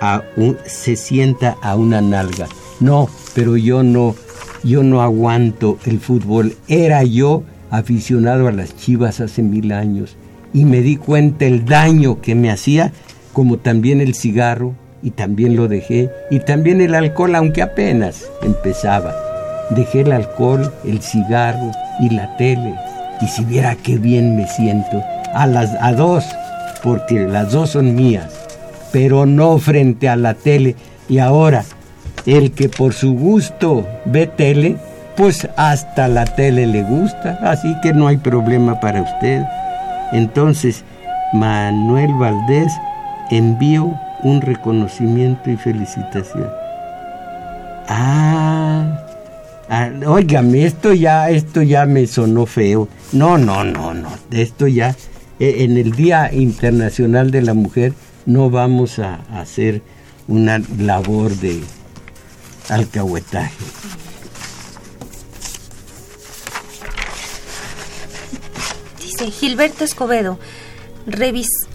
a 0.00 0.22
se 0.66 0.96
sienta 0.96 1.56
a 1.60 1.76
una 1.76 2.00
nalga? 2.00 2.46
No, 2.80 3.08
pero 3.34 3.56
yo 3.56 3.82
no, 3.82 4.14
yo 4.62 4.82
no 4.82 5.02
aguanto 5.02 5.78
el 5.84 5.98
fútbol. 5.98 6.54
Era 6.68 7.02
yo 7.02 7.42
aficionado 7.70 8.48
a 8.48 8.52
las 8.52 8.76
chivas 8.76 9.20
hace 9.20 9.42
mil 9.42 9.72
años 9.72 10.16
y 10.52 10.64
me 10.64 10.82
di 10.82 10.96
cuenta 10.96 11.46
el 11.46 11.64
daño 11.64 12.20
que 12.20 12.34
me 12.34 12.50
hacía, 12.50 12.92
como 13.32 13.58
también 13.58 14.00
el 14.00 14.14
cigarro, 14.14 14.74
y 15.02 15.10
también 15.10 15.56
lo 15.56 15.68
dejé, 15.68 16.10
y 16.30 16.40
también 16.40 16.80
el 16.80 16.94
alcohol, 16.94 17.34
aunque 17.34 17.62
apenas 17.62 18.24
empezaba. 18.42 19.14
Dejé 19.70 20.00
el 20.00 20.12
alcohol, 20.12 20.72
el 20.84 21.00
cigarro 21.02 21.70
y 22.00 22.10
la 22.10 22.36
tele, 22.36 22.74
y 23.20 23.26
si 23.26 23.44
viera 23.44 23.76
qué 23.76 23.96
bien 23.96 24.36
me 24.36 24.46
siento, 24.46 25.02
a 25.34 25.46
las 25.46 25.76
a 25.80 25.92
dos, 25.92 26.24
porque 26.82 27.26
las 27.26 27.52
dos 27.52 27.70
son 27.70 27.94
mías, 27.94 28.28
pero 28.92 29.26
no 29.26 29.58
frente 29.58 30.08
a 30.08 30.16
la 30.16 30.34
tele. 30.34 30.76
Y 31.08 31.18
ahora, 31.18 31.64
el 32.26 32.52
que 32.52 32.68
por 32.68 32.92
su 32.92 33.14
gusto 33.14 33.86
ve 34.04 34.26
tele, 34.26 34.76
pues 35.16 35.48
hasta 35.56 36.08
la 36.08 36.24
tele 36.24 36.66
le 36.66 36.82
gusta, 36.82 37.38
así 37.42 37.74
que 37.82 37.92
no 37.92 38.06
hay 38.06 38.16
problema 38.16 38.78
para 38.80 39.02
usted. 39.02 39.42
Entonces, 40.12 40.84
Manuel 41.32 42.14
Valdés 42.14 42.72
envió 43.30 43.98
un 44.22 44.40
reconocimiento 44.40 45.50
y 45.50 45.56
felicitación. 45.56 46.48
Ah, 47.88 49.04
ah 49.68 49.90
esto 50.54 50.92
ya, 50.92 51.30
esto 51.30 51.62
ya 51.62 51.86
me 51.86 52.06
sonó 52.06 52.46
feo. 52.46 52.88
No, 53.12 53.38
no, 53.38 53.64
no, 53.64 53.94
no. 53.94 54.10
Esto 54.30 54.66
ya, 54.66 54.94
e, 55.38 55.64
en 55.64 55.76
el 55.76 55.92
Día 55.92 56.32
Internacional 56.32 57.30
de 57.30 57.42
la 57.42 57.54
Mujer, 57.54 57.94
no 58.26 58.50
vamos 58.50 58.98
a 58.98 59.20
hacer 59.32 59.82
una 60.26 60.60
labor 60.78 61.34
de 61.36 61.60
alcahuetaje. 62.68 63.64
Dice 69.00 69.30
Gilberto 69.30 69.84
Escobedo, 69.84 70.38
revisar 71.06 71.67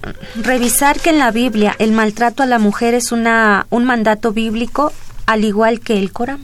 que 1.02 1.10
en 1.10 1.20
la 1.20 1.32
Biblia 1.32 1.76
el 1.80 1.92
maltrato 1.92 2.44
a 2.44 2.46
la 2.46 2.60
mujer 2.60 2.94
es 2.94 3.12
una, 3.12 3.68
un 3.70 3.86
mandato 3.86 4.32
bíblico, 4.32 4.92
al 5.26 5.44
igual 5.44 5.80
que 5.80 5.98
el 5.98 6.12
Corán. 6.12 6.40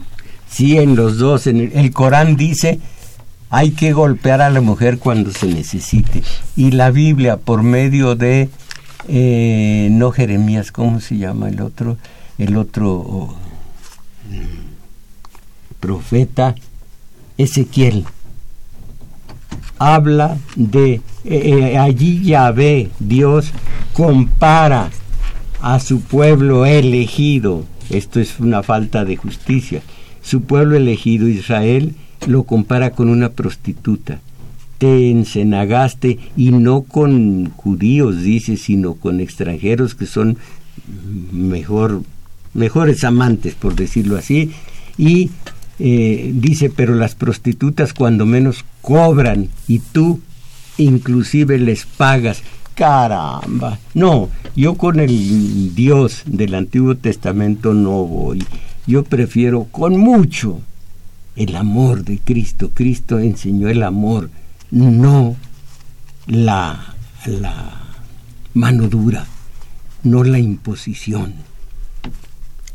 Sí, 0.48 0.78
en 0.78 0.96
los 0.96 1.18
dos. 1.18 1.46
En 1.46 1.70
el, 1.74 1.92
Corán 1.92 2.36
dice 2.36 2.80
hay 3.50 3.72
que 3.72 3.92
golpear 3.92 4.40
a 4.42 4.50
la 4.50 4.60
mujer 4.60 4.98
cuando 4.98 5.32
se 5.32 5.46
necesite. 5.46 6.22
Y 6.56 6.70
la 6.70 6.90
Biblia, 6.90 7.36
por 7.36 7.62
medio 7.62 8.14
de, 8.14 8.48
eh, 9.08 9.88
no 9.90 10.12
Jeremías, 10.12 10.70
¿cómo 10.70 11.00
se 11.00 11.18
llama 11.18 11.48
el 11.48 11.60
otro? 11.60 11.96
El 12.38 12.56
otro 12.56 12.92
oh, 12.92 13.36
profeta, 15.80 16.54
Ezequiel 17.36 18.04
habla 19.80 20.36
de 20.56 21.00
eh, 21.24 21.72
eh, 21.72 21.78
allí 21.78 22.22
Yahvé, 22.22 22.88
Dios 22.98 23.52
compara 23.92 24.90
a 25.60 25.80
su 25.80 26.00
pueblo 26.00 26.66
elegido. 26.66 27.64
Esto 27.90 28.20
es 28.20 28.40
una 28.40 28.62
falta 28.62 29.04
de 29.04 29.16
justicia. 29.16 29.82
Su 30.22 30.42
pueblo 30.42 30.76
elegido, 30.76 31.28
Israel, 31.28 31.94
lo 32.26 32.44
compara 32.44 32.90
con 32.90 33.08
una 33.08 33.30
prostituta. 33.30 34.20
Te 34.78 35.10
encenagaste 35.10 36.18
y 36.36 36.52
no 36.52 36.82
con 36.82 37.50
judíos, 37.50 38.22
dice, 38.22 38.56
sino 38.56 38.94
con 38.94 39.20
extranjeros 39.20 39.94
que 39.94 40.06
son 40.06 40.38
mejor, 41.32 42.02
mejores 42.54 43.04
amantes, 43.04 43.54
por 43.54 43.74
decirlo 43.74 44.16
así, 44.16 44.52
y 44.96 45.30
eh, 45.78 46.30
dice, 46.34 46.70
pero 46.70 46.94
las 46.94 47.14
prostitutas 47.14 47.92
cuando 47.92 48.26
menos 48.26 48.64
cobran 48.80 49.48
y 49.68 49.78
tú 49.78 50.20
inclusive 50.82 51.58
les 51.58 51.84
pagas. 51.84 52.42
Caramba, 52.74 53.78
no, 53.92 54.30
yo 54.56 54.74
con 54.76 55.00
el 55.00 55.74
Dios 55.74 56.22
del 56.24 56.54
Antiguo 56.54 56.96
Testamento 56.96 57.74
no 57.74 58.04
voy. 58.04 58.42
Yo 58.86 59.04
prefiero 59.04 59.64
con 59.64 59.98
mucho 59.98 60.60
el 61.36 61.56
amor 61.56 62.04
de 62.04 62.18
Cristo. 62.18 62.70
Cristo 62.72 63.18
enseñó 63.18 63.68
el 63.68 63.82
amor, 63.82 64.30
no 64.70 65.36
la, 66.26 66.94
la 67.26 67.80
mano 68.54 68.88
dura, 68.88 69.26
no 70.02 70.24
la 70.24 70.38
imposición. 70.38 71.34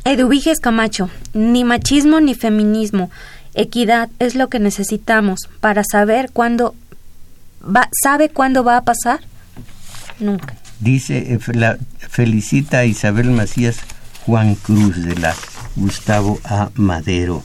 Eduviges 0.04 0.60
Camacho, 0.60 1.10
ni 1.34 1.64
machismo 1.64 2.20
ni 2.20 2.34
feminismo, 2.34 3.10
equidad 3.54 4.08
es 4.20 4.36
lo 4.36 4.48
que 4.48 4.60
necesitamos 4.60 5.48
para 5.60 5.82
saber 5.82 6.30
cuándo 6.32 6.76
va, 7.66 7.88
sabe 7.92 8.28
cuándo 8.28 8.64
va 8.64 8.78
a 8.78 8.84
pasar. 8.84 9.20
Nunca. 10.18 10.54
Dice, 10.80 11.34
eh, 11.34 11.38
felicita 12.08 12.78
a 12.78 12.84
Isabel 12.84 13.30
Macías 13.30 13.76
Juan 14.24 14.54
Cruz 14.56 15.02
de 15.02 15.16
la 15.16 15.34
Gustavo 15.76 16.38
A. 16.44 16.70
Madero. 16.74 17.42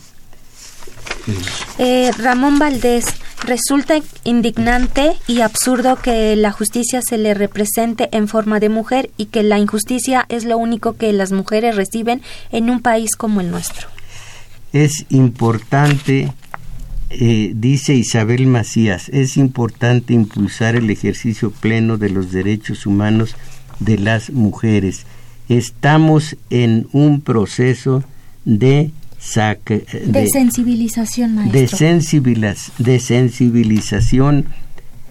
Eh, 1.77 2.11
Ramón 2.17 2.59
Valdés, 2.59 3.05
resulta 3.43 3.95
indignante 4.23 5.13
y 5.27 5.41
absurdo 5.41 5.95
que 5.95 6.35
la 6.35 6.51
justicia 6.51 7.01
se 7.07 7.17
le 7.17 7.33
represente 7.33 8.09
en 8.11 8.27
forma 8.27 8.59
de 8.59 8.69
mujer 8.69 9.11
y 9.17 9.25
que 9.27 9.43
la 9.43 9.59
injusticia 9.59 10.25
es 10.29 10.45
lo 10.45 10.57
único 10.57 10.93
que 10.93 11.13
las 11.13 11.31
mujeres 11.31 11.75
reciben 11.75 12.21
en 12.51 12.69
un 12.69 12.81
país 12.81 13.15
como 13.15 13.41
el 13.41 13.51
nuestro. 13.51 13.87
Es 14.73 15.05
importante, 15.09 16.31
eh, 17.13 17.51
dice 17.55 17.93
Isabel 17.93 18.47
Macías, 18.47 19.09
es 19.09 19.35
importante 19.35 20.13
impulsar 20.13 20.75
el 20.75 20.89
ejercicio 20.89 21.51
pleno 21.51 21.97
de 21.97 22.09
los 22.09 22.31
derechos 22.31 22.85
humanos 22.85 23.35
de 23.79 23.97
las 23.97 24.29
mujeres. 24.29 25.05
Estamos 25.49 26.37
en 26.49 26.87
un 26.93 27.21
proceso 27.21 28.03
de 28.45 28.91
de, 29.21 30.27
sensibilización, 30.31 31.35
maestro. 31.35 31.61
De, 32.79 32.99
sensibilización, 32.99 34.45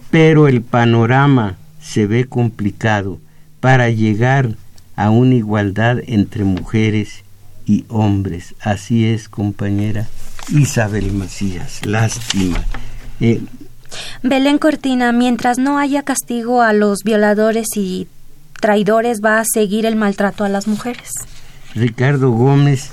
pero 0.09 0.49
el 0.49 0.61
panorama 0.61 1.57
se 1.81 2.07
ve 2.07 2.25
complicado 2.25 3.19
para 3.61 3.89
llegar 3.89 4.57
a 4.97 5.11
una 5.11 5.35
igualdad 5.35 5.99
entre 6.07 6.43
mujeres 6.43 7.23
y 7.65 7.85
hombres. 7.87 8.53
Así 8.59 9.05
es, 9.05 9.29
compañera 9.29 10.09
Isabel 10.51 11.11
Macías. 11.11 11.85
Lástima. 11.85 12.63
Eh, 13.19 13.41
Belén 14.23 14.57
Cortina, 14.57 15.11
mientras 15.11 15.57
no 15.57 15.77
haya 15.77 16.03
castigo 16.03 16.61
a 16.61 16.73
los 16.73 16.99
violadores 17.03 17.67
y 17.75 18.07
traidores, 18.59 19.21
va 19.23 19.39
a 19.39 19.45
seguir 19.45 19.85
el 19.85 19.95
maltrato 19.95 20.43
a 20.43 20.49
las 20.49 20.67
mujeres. 20.67 21.11
Ricardo 21.73 22.31
Gómez, 22.31 22.91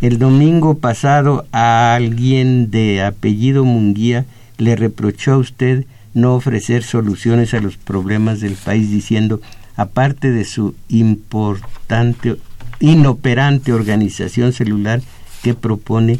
el 0.00 0.18
domingo 0.18 0.78
pasado 0.78 1.46
a 1.52 1.94
alguien 1.94 2.70
de 2.70 3.02
apellido 3.02 3.64
Munguía 3.64 4.26
le 4.58 4.76
reprochó 4.76 5.34
a 5.34 5.38
usted 5.38 5.86
no 6.14 6.34
ofrecer 6.34 6.82
soluciones 6.82 7.54
a 7.54 7.60
los 7.60 7.76
problemas 7.76 8.40
del 8.40 8.54
país 8.54 8.90
diciendo, 8.90 9.40
aparte 9.76 10.30
de 10.30 10.44
su 10.44 10.74
importante, 10.88 12.36
inoperante 12.80 13.72
organización 13.72 14.52
celular 14.52 15.00
que 15.42 15.54
propone, 15.54 16.18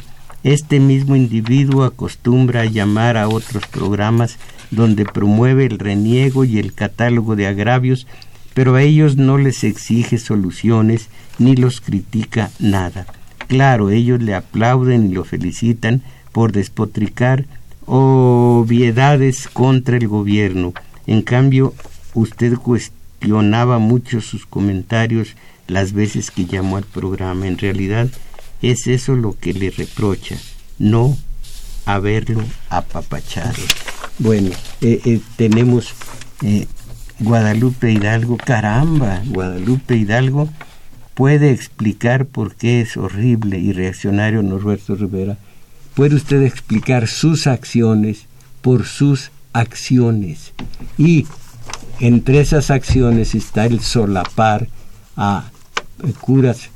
este 0.52 0.80
mismo 0.80 1.14
individuo 1.14 1.84
acostumbra 1.84 2.62
a 2.62 2.66
llamar 2.66 3.16
a 3.16 3.28
otros 3.28 3.66
programas 3.66 4.38
donde 4.70 5.04
promueve 5.04 5.66
el 5.66 5.78
reniego 5.78 6.44
y 6.44 6.58
el 6.58 6.72
catálogo 6.74 7.36
de 7.36 7.46
agravios, 7.46 8.06
pero 8.54 8.74
a 8.74 8.82
ellos 8.82 9.16
no 9.16 9.38
les 9.38 9.62
exige 9.64 10.18
soluciones 10.18 11.08
ni 11.38 11.54
los 11.54 11.80
critica 11.80 12.50
nada. 12.58 13.06
Claro, 13.46 13.90
ellos 13.90 14.22
le 14.22 14.34
aplauden 14.34 15.10
y 15.10 15.14
lo 15.14 15.24
felicitan 15.24 16.02
por 16.32 16.52
despotricar 16.52 17.46
obviedades 17.86 19.48
contra 19.48 19.96
el 19.96 20.08
gobierno. 20.08 20.74
En 21.06 21.22
cambio, 21.22 21.74
usted 22.14 22.54
cuestionaba 22.54 23.78
mucho 23.78 24.20
sus 24.20 24.44
comentarios 24.44 25.34
las 25.66 25.92
veces 25.92 26.30
que 26.30 26.46
llamó 26.46 26.76
al 26.76 26.84
programa. 26.84 27.46
En 27.46 27.58
realidad, 27.58 28.08
es 28.62 28.86
eso 28.86 29.14
lo 29.14 29.36
que 29.38 29.52
le 29.52 29.70
reprocha, 29.70 30.36
no 30.78 31.16
haberlo 31.86 32.44
apapachado. 32.68 33.62
Bueno, 34.18 34.50
eh, 34.80 35.00
eh, 35.04 35.20
tenemos 35.36 35.94
eh, 36.42 36.66
Guadalupe 37.20 37.92
Hidalgo, 37.92 38.36
caramba, 38.36 39.22
Guadalupe 39.26 39.96
Hidalgo 39.96 40.48
puede 41.14 41.50
explicar 41.50 42.26
por 42.26 42.54
qué 42.54 42.80
es 42.80 42.96
horrible 42.96 43.58
y 43.58 43.72
reaccionario 43.72 44.42
Norberto 44.42 44.94
Rivera 44.94 45.36
puede 45.94 46.14
usted 46.14 46.42
explicar 46.42 47.08
sus 47.08 47.48
acciones 47.48 48.26
por 48.62 48.86
sus 48.86 49.32
acciones. 49.52 50.52
Y 50.96 51.26
entre 51.98 52.40
esas 52.40 52.70
acciones 52.70 53.34
está 53.34 53.66
el 53.66 53.80
solapar 53.80 54.68
a 55.16 55.50
curas 56.20 56.70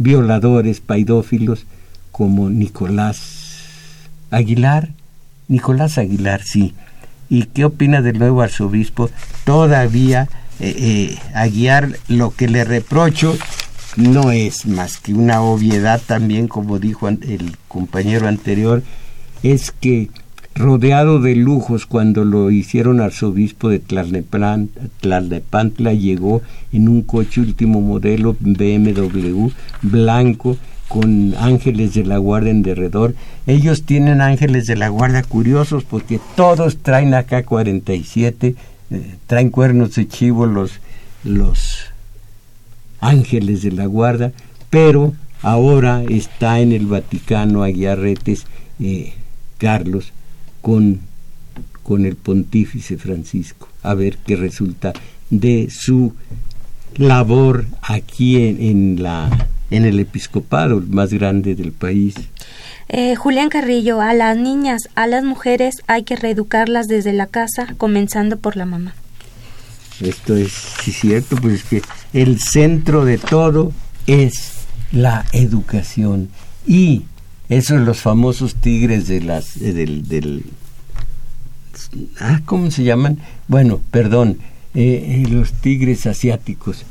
violadores, 0.00 0.80
paidófilos, 0.80 1.66
como 2.10 2.48
Nicolás 2.48 3.58
Aguilar. 4.30 4.88
Nicolás 5.46 5.98
Aguilar, 5.98 6.42
sí. 6.42 6.74
¿Y 7.28 7.44
qué 7.44 7.66
opina 7.66 8.00
del 8.00 8.18
nuevo 8.18 8.40
arzobispo? 8.40 9.10
Todavía 9.44 10.28
eh, 10.58 11.18
a 11.34 11.46
guiar 11.46 11.98
lo 12.08 12.34
que 12.34 12.48
le 12.48 12.64
reprocho 12.64 13.36
no 13.96 14.30
es 14.30 14.66
más 14.66 14.98
que 14.98 15.12
una 15.12 15.42
obviedad 15.42 16.00
también, 16.04 16.48
como 16.48 16.78
dijo 16.78 17.08
el 17.08 17.56
compañero 17.68 18.26
anterior, 18.26 18.82
es 19.42 19.70
que 19.70 20.08
rodeado 20.54 21.20
de 21.20 21.36
lujos 21.36 21.86
cuando 21.86 22.24
lo 22.24 22.50
hicieron 22.50 23.00
arzobispo 23.00 23.68
de 23.68 23.78
Tlalnepantla, 23.78 25.94
llegó 25.94 26.42
en 26.72 26.88
un 26.88 27.02
coche 27.02 27.40
último 27.40 27.80
modelo 27.80 28.36
BMW 28.40 29.48
blanco 29.82 30.56
con 30.88 31.34
ángeles 31.38 31.94
de 31.94 32.04
la 32.04 32.18
guardia 32.18 32.50
en 32.50 32.62
derredor. 32.62 33.14
Ellos 33.46 33.84
tienen 33.84 34.20
ángeles 34.20 34.66
de 34.66 34.76
la 34.76 34.88
guardia 34.88 35.22
curiosos 35.22 35.84
porque 35.84 36.20
todos 36.34 36.78
traen 36.78 37.14
acá 37.14 37.44
47, 37.44 38.56
eh, 38.90 39.14
traen 39.26 39.50
cuernos 39.50 39.94
de 39.94 40.08
chivo 40.08 40.46
los, 40.46 40.80
los 41.22 41.84
ángeles 43.00 43.62
de 43.62 43.72
la 43.72 43.86
guarda, 43.86 44.32
pero 44.68 45.14
ahora 45.42 46.02
está 46.08 46.60
en 46.60 46.72
el 46.72 46.86
Vaticano 46.86 47.62
Aguiarretes 47.62 48.46
eh, 48.80 49.14
Carlos 49.58 50.12
con, 50.60 51.00
con 51.82 52.06
el 52.06 52.16
pontífice 52.16 52.96
Francisco, 52.98 53.68
a 53.82 53.94
ver 53.94 54.18
qué 54.18 54.36
resulta 54.36 54.92
de 55.30 55.68
su 55.70 56.14
labor 56.96 57.66
aquí 57.82 58.36
en, 58.36 59.02
la 59.02 59.48
en 59.70 59.84
el 59.84 60.00
episcopado 60.00 60.82
más 60.88 61.12
grande 61.12 61.54
del 61.54 61.72
país. 61.72 62.14
Eh, 62.88 63.14
Julián 63.14 63.48
Carrillo, 63.50 64.00
a 64.00 64.14
las 64.14 64.36
niñas, 64.36 64.88
a 64.96 65.06
las 65.06 65.22
mujeres 65.22 65.82
hay 65.86 66.02
que 66.02 66.16
reeducarlas 66.16 66.88
desde 66.88 67.12
la 67.12 67.26
casa, 67.26 67.74
comenzando 67.78 68.36
por 68.36 68.56
la 68.56 68.66
mamá. 68.66 68.94
Esto 70.00 70.34
es 70.34 70.52
cierto, 70.52 71.36
pues 71.36 71.54
es 71.54 71.64
que 71.64 71.82
el 72.12 72.40
centro 72.40 73.04
de 73.04 73.18
todo 73.18 73.72
es 74.06 74.52
la 74.92 75.24
educación 75.32 76.30
y 76.66 77.04
esos 77.50 77.80
los 77.80 78.00
famosos 78.00 78.54
tigres 78.54 79.08
de 79.08 79.20
las 79.20 79.56
eh, 79.56 79.72
del, 79.72 80.44
ah, 82.20 82.40
¿cómo 82.46 82.70
se 82.70 82.84
llaman? 82.84 83.18
Bueno, 83.48 83.80
perdón, 83.90 84.38
eh, 84.74 85.24
eh, 85.24 85.28
los 85.28 85.52
tigres 85.52 86.06
asiáticos 86.06 86.84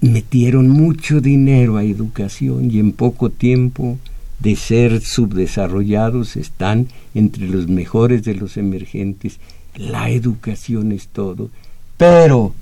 metieron 0.00 0.68
mucho 0.68 1.20
dinero 1.20 1.76
a 1.76 1.84
educación 1.84 2.70
y 2.70 2.80
en 2.80 2.92
poco 2.92 3.30
tiempo 3.30 3.98
de 4.40 4.56
ser 4.56 5.00
subdesarrollados 5.00 6.36
están 6.36 6.88
entre 7.14 7.48
los 7.48 7.68
mejores 7.68 8.24
de 8.24 8.34
los 8.34 8.56
emergentes. 8.56 9.38
La 9.76 10.10
educación 10.10 10.90
es 10.90 11.08
todo. 11.08 11.50
Pero 11.96 12.54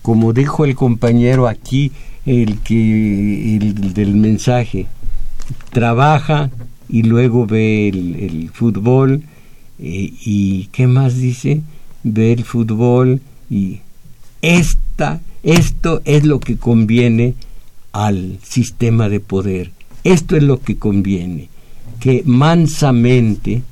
como 0.00 0.32
dijo 0.32 0.64
el 0.64 0.74
compañero 0.74 1.48
aquí, 1.48 1.92
el 2.24 2.58
que 2.60 3.56
el 3.56 3.94
del 3.94 4.14
mensaje, 4.14 4.86
trabaja 5.70 6.50
y 6.88 7.02
luego 7.02 7.46
ve 7.46 7.88
el, 7.88 8.50
fútbol 8.52 9.22
eh, 9.78 10.12
y 10.24 10.68
qué 10.72 10.86
más 10.86 11.16
dice, 11.16 11.62
ve 12.02 12.32
el 12.32 12.44
fútbol 12.44 13.20
y 13.50 13.80
esta, 14.42 15.20
esto 15.42 16.00
es 16.04 16.24
lo 16.24 16.40
que 16.40 16.56
conviene 16.56 17.34
al 17.92 18.38
sistema 18.42 19.08
de 19.08 19.20
poder, 19.20 19.72
esto 20.04 20.36
es 20.36 20.42
lo 20.42 20.60
que 20.60 20.76
conviene, 20.76 21.48
que 22.00 22.22
mansamente 22.24 23.62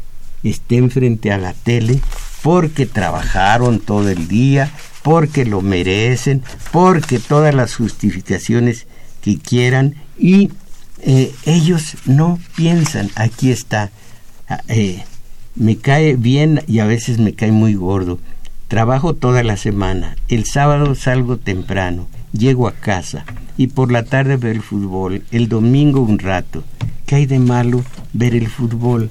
estén 0.42 0.90
frente 0.90 1.32
a 1.32 1.38
la 1.38 1.52
tele 1.52 2.00
porque 2.42 2.86
trabajaron 2.86 3.80
todo 3.80 4.08
el 4.08 4.28
día, 4.28 4.72
porque 5.02 5.44
lo 5.44 5.62
merecen, 5.62 6.42
porque 6.72 7.18
todas 7.18 7.54
las 7.54 7.74
justificaciones 7.74 8.86
que 9.20 9.38
quieran 9.38 9.96
y 10.18 10.50
eh, 11.06 11.32
ellos 11.44 11.96
no 12.04 12.38
piensan, 12.56 13.10
aquí 13.14 13.50
está, 13.50 13.90
ah, 14.48 14.60
eh, 14.68 15.04
me 15.54 15.76
cae 15.76 16.16
bien 16.16 16.62
y 16.66 16.80
a 16.80 16.84
veces 16.84 17.18
me 17.18 17.32
cae 17.32 17.52
muy 17.52 17.74
gordo. 17.74 18.18
Trabajo 18.68 19.14
toda 19.14 19.42
la 19.44 19.56
semana, 19.56 20.16
el 20.28 20.44
sábado 20.44 20.94
salgo 20.96 21.36
temprano, 21.38 22.08
llego 22.32 22.66
a 22.66 22.72
casa 22.72 23.24
y 23.56 23.68
por 23.68 23.92
la 23.92 24.04
tarde 24.04 24.36
veo 24.36 24.50
el 24.50 24.62
fútbol, 24.62 25.22
el 25.30 25.48
domingo 25.48 26.00
un 26.00 26.18
rato. 26.18 26.64
¿Qué 27.06 27.14
hay 27.14 27.26
de 27.26 27.38
malo 27.38 27.84
ver 28.12 28.34
el 28.34 28.48
fútbol? 28.48 29.08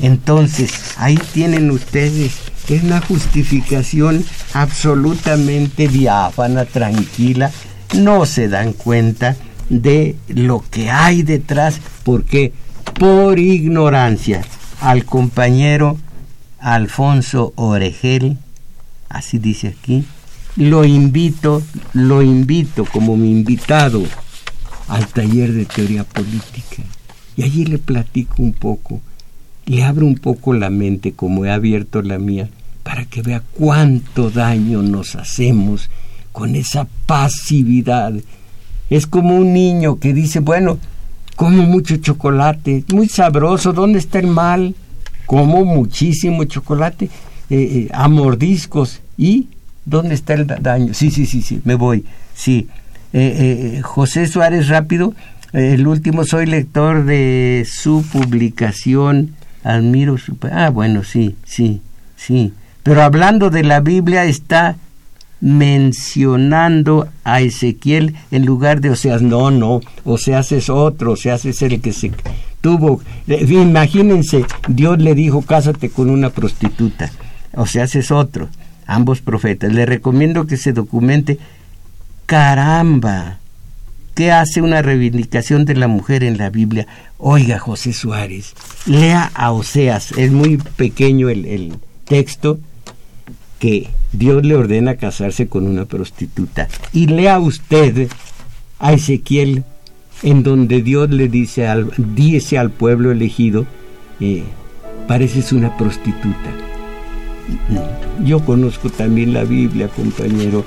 Entonces, 0.00 0.94
ahí 0.96 1.18
tienen 1.32 1.70
ustedes 1.70 2.40
es 2.68 2.82
una 2.82 3.00
justificación 3.00 4.24
absolutamente 4.54 5.88
diáfana, 5.88 6.64
tranquila, 6.64 7.50
no 7.94 8.24
se 8.24 8.48
dan 8.48 8.72
cuenta 8.72 9.36
de 9.68 10.16
lo 10.28 10.64
que 10.70 10.90
hay 10.90 11.22
detrás, 11.22 11.80
porque 12.02 12.52
por 12.98 13.38
ignorancia 13.38 14.44
al 14.80 15.04
compañero 15.04 15.96
Alfonso 16.58 17.52
Oregel, 17.56 18.38
así 19.08 19.38
dice 19.38 19.68
aquí, 19.68 20.04
lo 20.56 20.84
invito, 20.84 21.62
lo 21.92 22.22
invito 22.22 22.84
como 22.84 23.16
mi 23.16 23.30
invitado 23.30 24.02
al 24.88 25.06
taller 25.08 25.52
de 25.52 25.64
teoría 25.64 26.04
política. 26.04 26.82
Y 27.36 27.42
allí 27.42 27.64
le 27.64 27.78
platico 27.78 28.42
un 28.42 28.52
poco 28.52 29.00
le 29.66 29.82
abro 29.82 30.06
un 30.06 30.16
poco 30.16 30.52
la 30.52 30.70
mente 30.70 31.12
como 31.12 31.44
he 31.44 31.50
abierto 31.50 32.02
la 32.02 32.18
mía 32.18 32.48
para 32.82 33.04
que 33.06 33.22
vea 33.22 33.42
cuánto 33.52 34.30
daño 34.30 34.82
nos 34.82 35.16
hacemos 35.16 35.88
con 36.32 36.54
esa 36.54 36.86
pasividad. 37.06 38.12
Es 38.90 39.06
como 39.06 39.36
un 39.36 39.52
niño 39.52 39.98
que 39.98 40.12
dice, 40.12 40.40
bueno, 40.40 40.78
como 41.36 41.62
mucho 41.62 41.96
chocolate, 41.96 42.84
muy 42.92 43.08
sabroso, 43.08 43.72
¿dónde 43.72 43.98
está 43.98 44.18
el 44.18 44.26
mal? 44.26 44.74
Como 45.26 45.64
muchísimo 45.64 46.44
chocolate, 46.44 47.06
eh, 47.06 47.10
eh, 47.50 47.88
a 47.92 48.08
mordiscos, 48.08 49.00
¿y 49.16 49.48
dónde 49.84 50.14
está 50.14 50.34
el 50.34 50.46
daño? 50.46 50.94
Sí, 50.94 51.10
sí, 51.10 51.26
sí, 51.26 51.42
sí, 51.42 51.60
me 51.64 51.74
voy, 51.74 52.04
sí. 52.34 52.68
Eh, 53.12 53.80
José 53.82 54.26
Suárez 54.26 54.68
Rápido, 54.68 55.14
el 55.52 55.86
último, 55.86 56.24
soy 56.24 56.46
lector 56.46 57.04
de 57.04 57.66
su 57.70 58.04
publicación 58.12 59.34
admiro 59.64 60.18
su... 60.18 60.36
Ah, 60.52 60.70
bueno, 60.70 61.02
sí, 61.02 61.36
sí, 61.44 61.80
sí. 62.16 62.52
Pero 62.82 63.02
hablando 63.02 63.50
de 63.50 63.64
la 63.64 63.80
Biblia 63.80 64.24
está 64.26 64.76
mencionando 65.44 67.06
a 67.22 67.42
Ezequiel 67.42 68.14
en 68.30 68.46
lugar 68.46 68.80
de 68.80 68.88
Oseas. 68.88 69.20
No, 69.20 69.50
no, 69.50 69.82
Oseas 70.02 70.52
es 70.52 70.70
otro, 70.70 71.12
Oseas 71.12 71.44
es 71.44 71.60
el 71.60 71.82
que 71.82 71.92
se 71.92 72.12
tuvo, 72.62 73.02
eh, 73.28 73.44
imagínense, 73.50 74.46
Dios 74.68 74.98
le 75.00 75.14
dijo, 75.14 75.42
cásate 75.42 75.90
con 75.90 76.08
una 76.08 76.30
prostituta, 76.30 77.12
o 77.52 77.66
sea, 77.66 77.84
ese 77.84 77.98
es 77.98 78.10
otro, 78.10 78.48
ambos 78.86 79.20
profetas. 79.20 79.70
Le 79.70 79.84
recomiendo 79.84 80.46
que 80.46 80.56
se 80.56 80.72
documente, 80.72 81.38
caramba, 82.24 83.36
¿qué 84.14 84.32
hace 84.32 84.62
una 84.62 84.80
reivindicación 84.80 85.66
de 85.66 85.74
la 85.74 85.88
mujer 85.88 86.24
en 86.24 86.38
la 86.38 86.48
Biblia? 86.48 86.86
Oiga, 87.18 87.58
José 87.58 87.92
Suárez, 87.92 88.54
lea 88.86 89.30
a 89.34 89.52
Oseas, 89.52 90.12
es 90.12 90.32
muy 90.32 90.56
pequeño 90.56 91.28
el, 91.28 91.44
el 91.44 91.74
texto, 92.06 92.60
que 93.58 93.88
Dios 94.12 94.44
le 94.44 94.54
ordena 94.54 94.96
casarse 94.96 95.48
con 95.48 95.66
una 95.66 95.84
prostituta. 95.84 96.68
Y 96.92 97.06
lea 97.06 97.38
usted 97.38 98.08
a 98.78 98.92
Ezequiel, 98.92 99.64
en 100.22 100.42
donde 100.42 100.82
Dios 100.82 101.10
le 101.10 101.28
dice 101.28 101.66
al, 101.66 101.90
dice 102.14 102.58
al 102.58 102.70
pueblo 102.70 103.10
elegido, 103.10 103.66
eh, 104.20 104.42
pareces 105.06 105.52
una 105.52 105.76
prostituta. 105.76 106.50
Yo 108.24 108.44
conozco 108.44 108.90
también 108.90 109.32
la 109.32 109.44
Biblia, 109.44 109.88
compañero, 109.88 110.64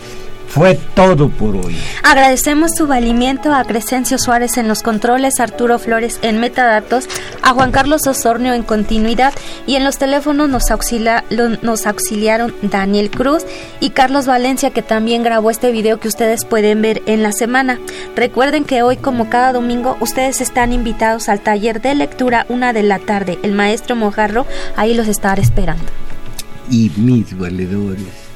fue 0.48 0.80
todo 0.96 1.30
por 1.30 1.56
hoy. 1.56 1.76
Agradecemos 2.04 2.72
su 2.76 2.88
valimiento 2.88 3.54
a 3.54 3.64
Crescencio 3.64 4.18
Suárez 4.18 4.58
en 4.58 4.68
los 4.68 4.82
controles, 4.82 5.40
Arturo 5.40 5.78
Flores 5.78 6.20
en 6.22 6.40
metadatos, 6.40 7.08
a 7.42 7.54
Juan 7.54 7.72
Carlos 7.72 8.08
Osornio 8.08 8.54
en 8.54 8.64
continuidad 8.64 9.34
y 9.66 9.76
en 9.76 9.84
los 9.84 9.98
teléfonos 9.98 10.50
nos, 10.50 10.64
nos 11.62 11.88
auxiliaron 11.88 12.56
Daniel 12.62 13.12
Cruz 13.12 13.44
y 13.80 13.92
Carlos 13.92 14.26
Valencia 14.26 14.72
que 14.72 14.82
también 14.82 15.24
grabó 15.24 15.52
este 15.52 15.72
video 15.72 16.00
que 16.00 16.08
ustedes 16.08 16.46
pueden 16.46 16.82
ver 16.82 17.04
en 17.06 17.24
la 17.24 17.32
semana. 17.32 17.80
Recuerden 18.16 18.64
que 18.64 18.82
hoy 18.82 18.98
como 18.98 19.30
cada 19.30 19.54
domingo 19.54 19.98
ustedes 20.00 20.42
están 20.42 20.74
invitados 20.74 21.30
al 21.30 21.42
taller 21.42 21.82
de 21.82 21.96
lectura 21.96 22.46
una 22.50 22.74
de 22.74 22.84
la 22.84 23.00
tarde. 23.00 23.38
El 23.44 23.52
maestro 23.52 23.96
Mojarro 23.96 24.46
ahí 24.76 24.94
los 24.94 25.08
estará 25.08 25.42
esperando. 25.42 25.86
Y 26.70 26.92
mis 26.98 27.38
valedores 27.38 28.27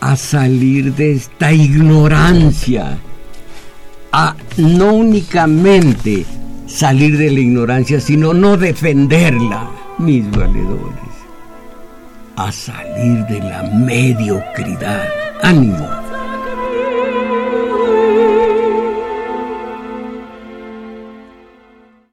a 0.00 0.16
salir 0.16 0.94
de 0.94 1.12
esta 1.12 1.52
ignorancia, 1.52 2.98
a 4.12 4.34
no 4.56 4.92
únicamente 4.94 6.24
salir 6.66 7.16
de 7.16 7.30
la 7.30 7.40
ignorancia, 7.40 8.00
sino 8.00 8.34
no 8.34 8.56
defenderla, 8.56 9.70
mis 9.98 10.30
valedores, 10.30 11.12
a 12.36 12.52
salir 12.52 13.24
de 13.26 13.40
la 13.40 13.62
mediocridad. 13.62 15.04
Ánimo. 15.42 16.05